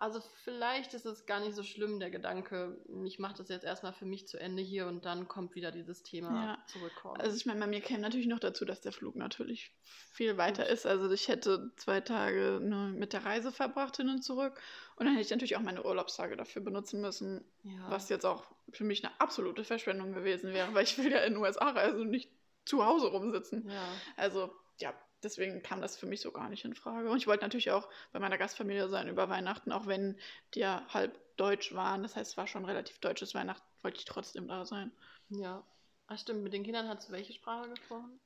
Also 0.00 0.20
vielleicht 0.44 0.94
ist 0.94 1.06
es 1.06 1.26
gar 1.26 1.40
nicht 1.40 1.54
so 1.54 1.62
schlimm, 1.62 1.98
der 1.98 2.10
Gedanke, 2.10 2.78
ich 3.04 3.18
mache 3.18 3.34
das 3.38 3.48
jetzt 3.48 3.64
erstmal 3.64 3.92
für 3.92 4.06
mich 4.06 4.28
zu 4.28 4.38
Ende 4.38 4.62
hier 4.62 4.86
und 4.86 5.04
dann 5.04 5.26
kommt 5.26 5.54
wieder 5.54 5.72
dieses 5.72 6.02
Thema 6.02 6.44
ja. 6.44 6.58
zurückkommen. 6.66 7.20
Also 7.20 7.36
ich 7.36 7.46
meine, 7.46 7.58
bei 7.58 7.66
mir 7.66 7.80
käme 7.80 8.00
natürlich 8.00 8.28
noch 8.28 8.38
dazu, 8.38 8.64
dass 8.64 8.80
der 8.80 8.92
Flug 8.92 9.16
natürlich 9.16 9.72
viel 10.12 10.36
weiter 10.36 10.62
Gut. 10.64 10.72
ist. 10.72 10.86
Also 10.86 11.10
ich 11.10 11.26
hätte 11.26 11.72
zwei 11.76 12.00
Tage 12.00 12.60
nur 12.62 12.88
mit 12.88 13.12
der 13.12 13.24
Reise 13.24 13.50
verbracht 13.50 13.96
hin 13.96 14.08
und 14.08 14.22
zurück 14.22 14.60
und 14.96 15.06
dann 15.06 15.14
hätte 15.14 15.26
ich 15.26 15.30
natürlich 15.30 15.56
auch 15.56 15.62
meine 15.62 15.84
Urlaubstage 15.84 16.36
dafür 16.36 16.62
benutzen 16.62 17.00
müssen, 17.00 17.44
ja. 17.64 17.90
was 17.90 18.08
jetzt 18.08 18.24
auch 18.24 18.46
für 18.72 18.84
mich 18.84 19.04
eine 19.04 19.20
absolute 19.20 19.64
Verschwendung 19.64 20.12
gewesen 20.12 20.52
wäre, 20.52 20.72
weil 20.74 20.84
ich 20.84 20.96
will 20.98 21.10
ja 21.10 21.18
in 21.20 21.34
den 21.34 21.42
USA 21.42 21.70
reisen 21.70 22.02
und 22.02 22.10
nicht 22.10 22.30
zu 22.64 22.84
Hause 22.84 23.08
rumsitzen. 23.08 23.68
Ja. 23.68 23.88
Also 24.16 24.52
ja, 24.78 24.94
deswegen 25.22 25.62
kam 25.62 25.80
das 25.80 25.96
für 25.96 26.06
mich 26.06 26.20
so 26.20 26.30
gar 26.30 26.48
nicht 26.48 26.64
in 26.64 26.74
Frage. 26.74 27.10
Und 27.10 27.18
ich 27.18 27.26
wollte 27.26 27.44
natürlich 27.44 27.70
auch 27.70 27.88
bei 28.12 28.18
meiner 28.18 28.38
Gastfamilie 28.38 28.88
sein 28.88 29.08
über 29.08 29.28
Weihnachten, 29.28 29.72
auch 29.72 29.86
wenn 29.86 30.18
die 30.54 30.60
ja 30.60 30.86
halb 30.88 31.18
deutsch 31.36 31.74
waren. 31.74 32.02
Das 32.02 32.16
heißt, 32.16 32.32
es 32.32 32.36
war 32.36 32.46
schon 32.46 32.64
relativ 32.64 32.98
deutsches 32.98 33.34
Weihnachten, 33.34 33.66
wollte 33.82 33.98
ich 33.98 34.04
trotzdem 34.04 34.48
da 34.48 34.64
sein. 34.64 34.92
Ja. 35.28 35.64
Ach 36.06 36.18
stimmt, 36.18 36.42
mit 36.42 36.52
den 36.52 36.64
Kindern 36.64 36.88
hast 36.88 37.08
du 37.08 37.12
welche 37.12 37.32
Sprache 37.32 37.68
gesprochen? 37.68 38.18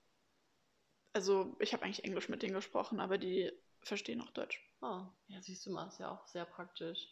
Also, 1.14 1.56
ich 1.58 1.72
habe 1.72 1.84
eigentlich 1.84 2.04
Englisch 2.04 2.28
mit 2.28 2.42
denen 2.42 2.54
gesprochen, 2.54 3.00
aber 3.00 3.18
die 3.18 3.52
verstehen 3.82 4.20
auch 4.22 4.30
Deutsch. 4.30 4.64
Oh, 4.80 5.02
ja, 5.28 5.42
siehst 5.42 5.66
du 5.66 5.70
mal, 5.70 5.88
ist 5.88 5.98
ja 5.98 6.10
auch 6.10 6.26
sehr 6.26 6.44
praktisch. 6.44 7.08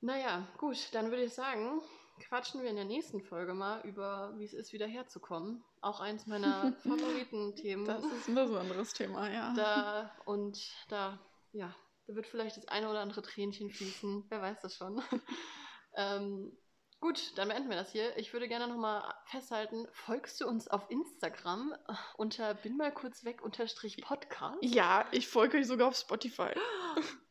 Naja, 0.00 0.46
gut, 0.58 0.76
dann 0.92 1.10
würde 1.10 1.24
ich 1.24 1.32
sagen, 1.32 1.80
quatschen 2.20 2.62
wir 2.62 2.70
in 2.70 2.76
der 2.76 2.84
nächsten 2.84 3.20
Folge 3.20 3.54
mal 3.54 3.80
über, 3.82 4.34
wie 4.36 4.44
es 4.44 4.54
ist, 4.54 4.72
wieder 4.72 4.86
herzukommen. 4.86 5.64
Auch 5.80 6.00
eins 6.00 6.26
meiner 6.26 6.72
Favoritenthemen. 6.82 7.84
Das 7.84 8.04
ist 8.04 8.28
ein 8.28 8.34
besonderes 8.34 8.92
Thema, 8.92 9.30
ja. 9.30 9.54
Da, 9.54 10.10
und 10.24 10.58
da, 10.88 11.18
ja, 11.52 11.74
da 12.06 12.14
wird 12.14 12.26
vielleicht 12.26 12.56
das 12.56 12.68
eine 12.68 12.88
oder 12.88 13.00
andere 13.00 13.22
Tränchen 13.22 13.70
fließen. 13.70 14.24
Wer 14.28 14.40
weiß 14.40 14.60
das 14.60 14.76
schon. 14.76 15.02
ähm, 15.96 16.56
Gut, 17.04 17.36
dann 17.36 17.48
beenden 17.48 17.68
wir 17.68 17.76
das 17.76 17.92
hier. 17.92 18.16
Ich 18.16 18.32
würde 18.32 18.48
gerne 18.48 18.66
nochmal 18.66 19.02
festhalten, 19.26 19.86
folgst 19.92 20.40
du 20.40 20.48
uns 20.48 20.68
auf 20.68 20.90
Instagram 20.90 21.74
unter 22.16 22.54
bin 22.54 22.78
mal 22.78 22.94
kurz 22.94 23.24
weg 23.24 23.42
unterstrich 23.42 23.98
Podcast? 23.98 24.56
Ja, 24.62 25.06
ich 25.12 25.28
folge 25.28 25.58
euch 25.58 25.66
sogar 25.66 25.88
auf 25.88 25.96
Spotify. 25.96 26.52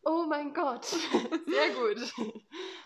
Oh 0.03 0.25
mein 0.29 0.53
Gott, 0.53 0.85
sehr 1.47 1.69
gut. 1.71 2.39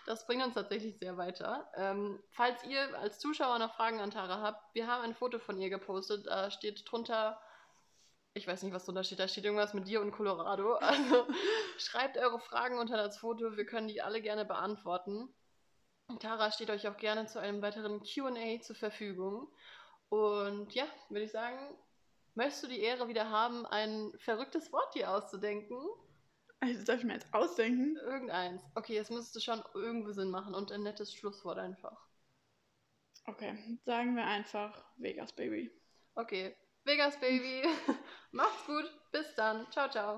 Das 0.07 0.25
bringt 0.25 0.41
uns 0.41 0.53
tatsächlich 0.53 0.97
sehr 0.99 1.17
weiter. 1.17 1.69
Ähm, 1.75 2.23
falls 2.31 2.63
ihr 2.63 2.97
als 2.97 3.19
Zuschauer 3.19 3.59
noch 3.59 3.75
Fragen 3.75 3.99
an 3.99 4.09
Tara 4.09 4.41
habt, 4.41 4.73
wir 4.73 4.87
haben 4.87 5.03
ein 5.03 5.13
Foto 5.13 5.37
von 5.37 5.59
ihr 5.59 5.69
gepostet. 5.69 6.27
Da 6.27 6.49
steht 6.49 6.89
drunter, 6.89 7.41
ich 8.33 8.47
weiß 8.47 8.63
nicht, 8.63 8.73
was 8.73 8.85
drunter 8.85 9.03
steht, 9.03 9.19
da 9.19 9.27
steht 9.27 9.43
irgendwas 9.43 9.73
mit 9.73 9.85
dir 9.85 9.99
und 9.99 10.13
Colorado. 10.13 10.75
Also 10.81 11.27
schreibt 11.77 12.17
eure 12.17 12.39
Fragen 12.39 12.79
unter 12.79 12.95
das 12.95 13.17
Foto, 13.17 13.57
wir 13.57 13.65
können 13.65 13.89
die 13.89 14.01
alle 14.01 14.21
gerne 14.21 14.45
beantworten. 14.45 15.27
Tara 16.21 16.53
steht 16.53 16.69
euch 16.69 16.87
auch 16.87 16.95
gerne 16.95 17.25
zu 17.25 17.41
einem 17.41 17.61
weiteren 17.61 18.01
QA 18.01 18.61
zur 18.61 18.77
Verfügung. 18.77 19.51
Und 20.07 20.73
ja, 20.73 20.85
würde 21.09 21.25
ich 21.25 21.33
sagen, 21.33 21.59
möchtest 22.33 22.63
du 22.63 22.67
die 22.67 22.79
Ehre 22.79 23.09
wieder 23.09 23.29
haben, 23.29 23.65
ein 23.65 24.13
verrücktes 24.19 24.71
Wort 24.71 24.95
dir 24.95 25.11
auszudenken? 25.11 25.77
Also 26.59 26.83
darf 26.83 26.99
ich 26.99 27.05
mir 27.05 27.13
jetzt 27.13 27.33
ausdenken? 27.33 27.97
Irgendeins. 27.97 28.63
Okay, 28.75 28.95
jetzt 28.95 29.11
müsstest 29.11 29.35
du 29.35 29.39
schon 29.39 29.63
irgendwo 29.73 30.11
Sinn 30.11 30.31
machen 30.31 30.55
und 30.55 30.71
ein 30.71 30.83
nettes 30.83 31.13
Schlusswort 31.13 31.57
einfach. 31.59 32.07
Okay, 33.25 33.57
sagen 33.85 34.15
wir 34.15 34.25
einfach 34.25 34.85
Vegas 34.97 35.33
Baby. 35.33 35.69
Okay, 36.15 36.55
Vegas 36.85 37.19
Baby. 37.19 37.63
Macht's 38.31 38.65
gut. 38.65 38.89
Bis 39.11 39.35
dann. 39.35 39.69
Ciao, 39.71 39.89
ciao. 39.89 40.15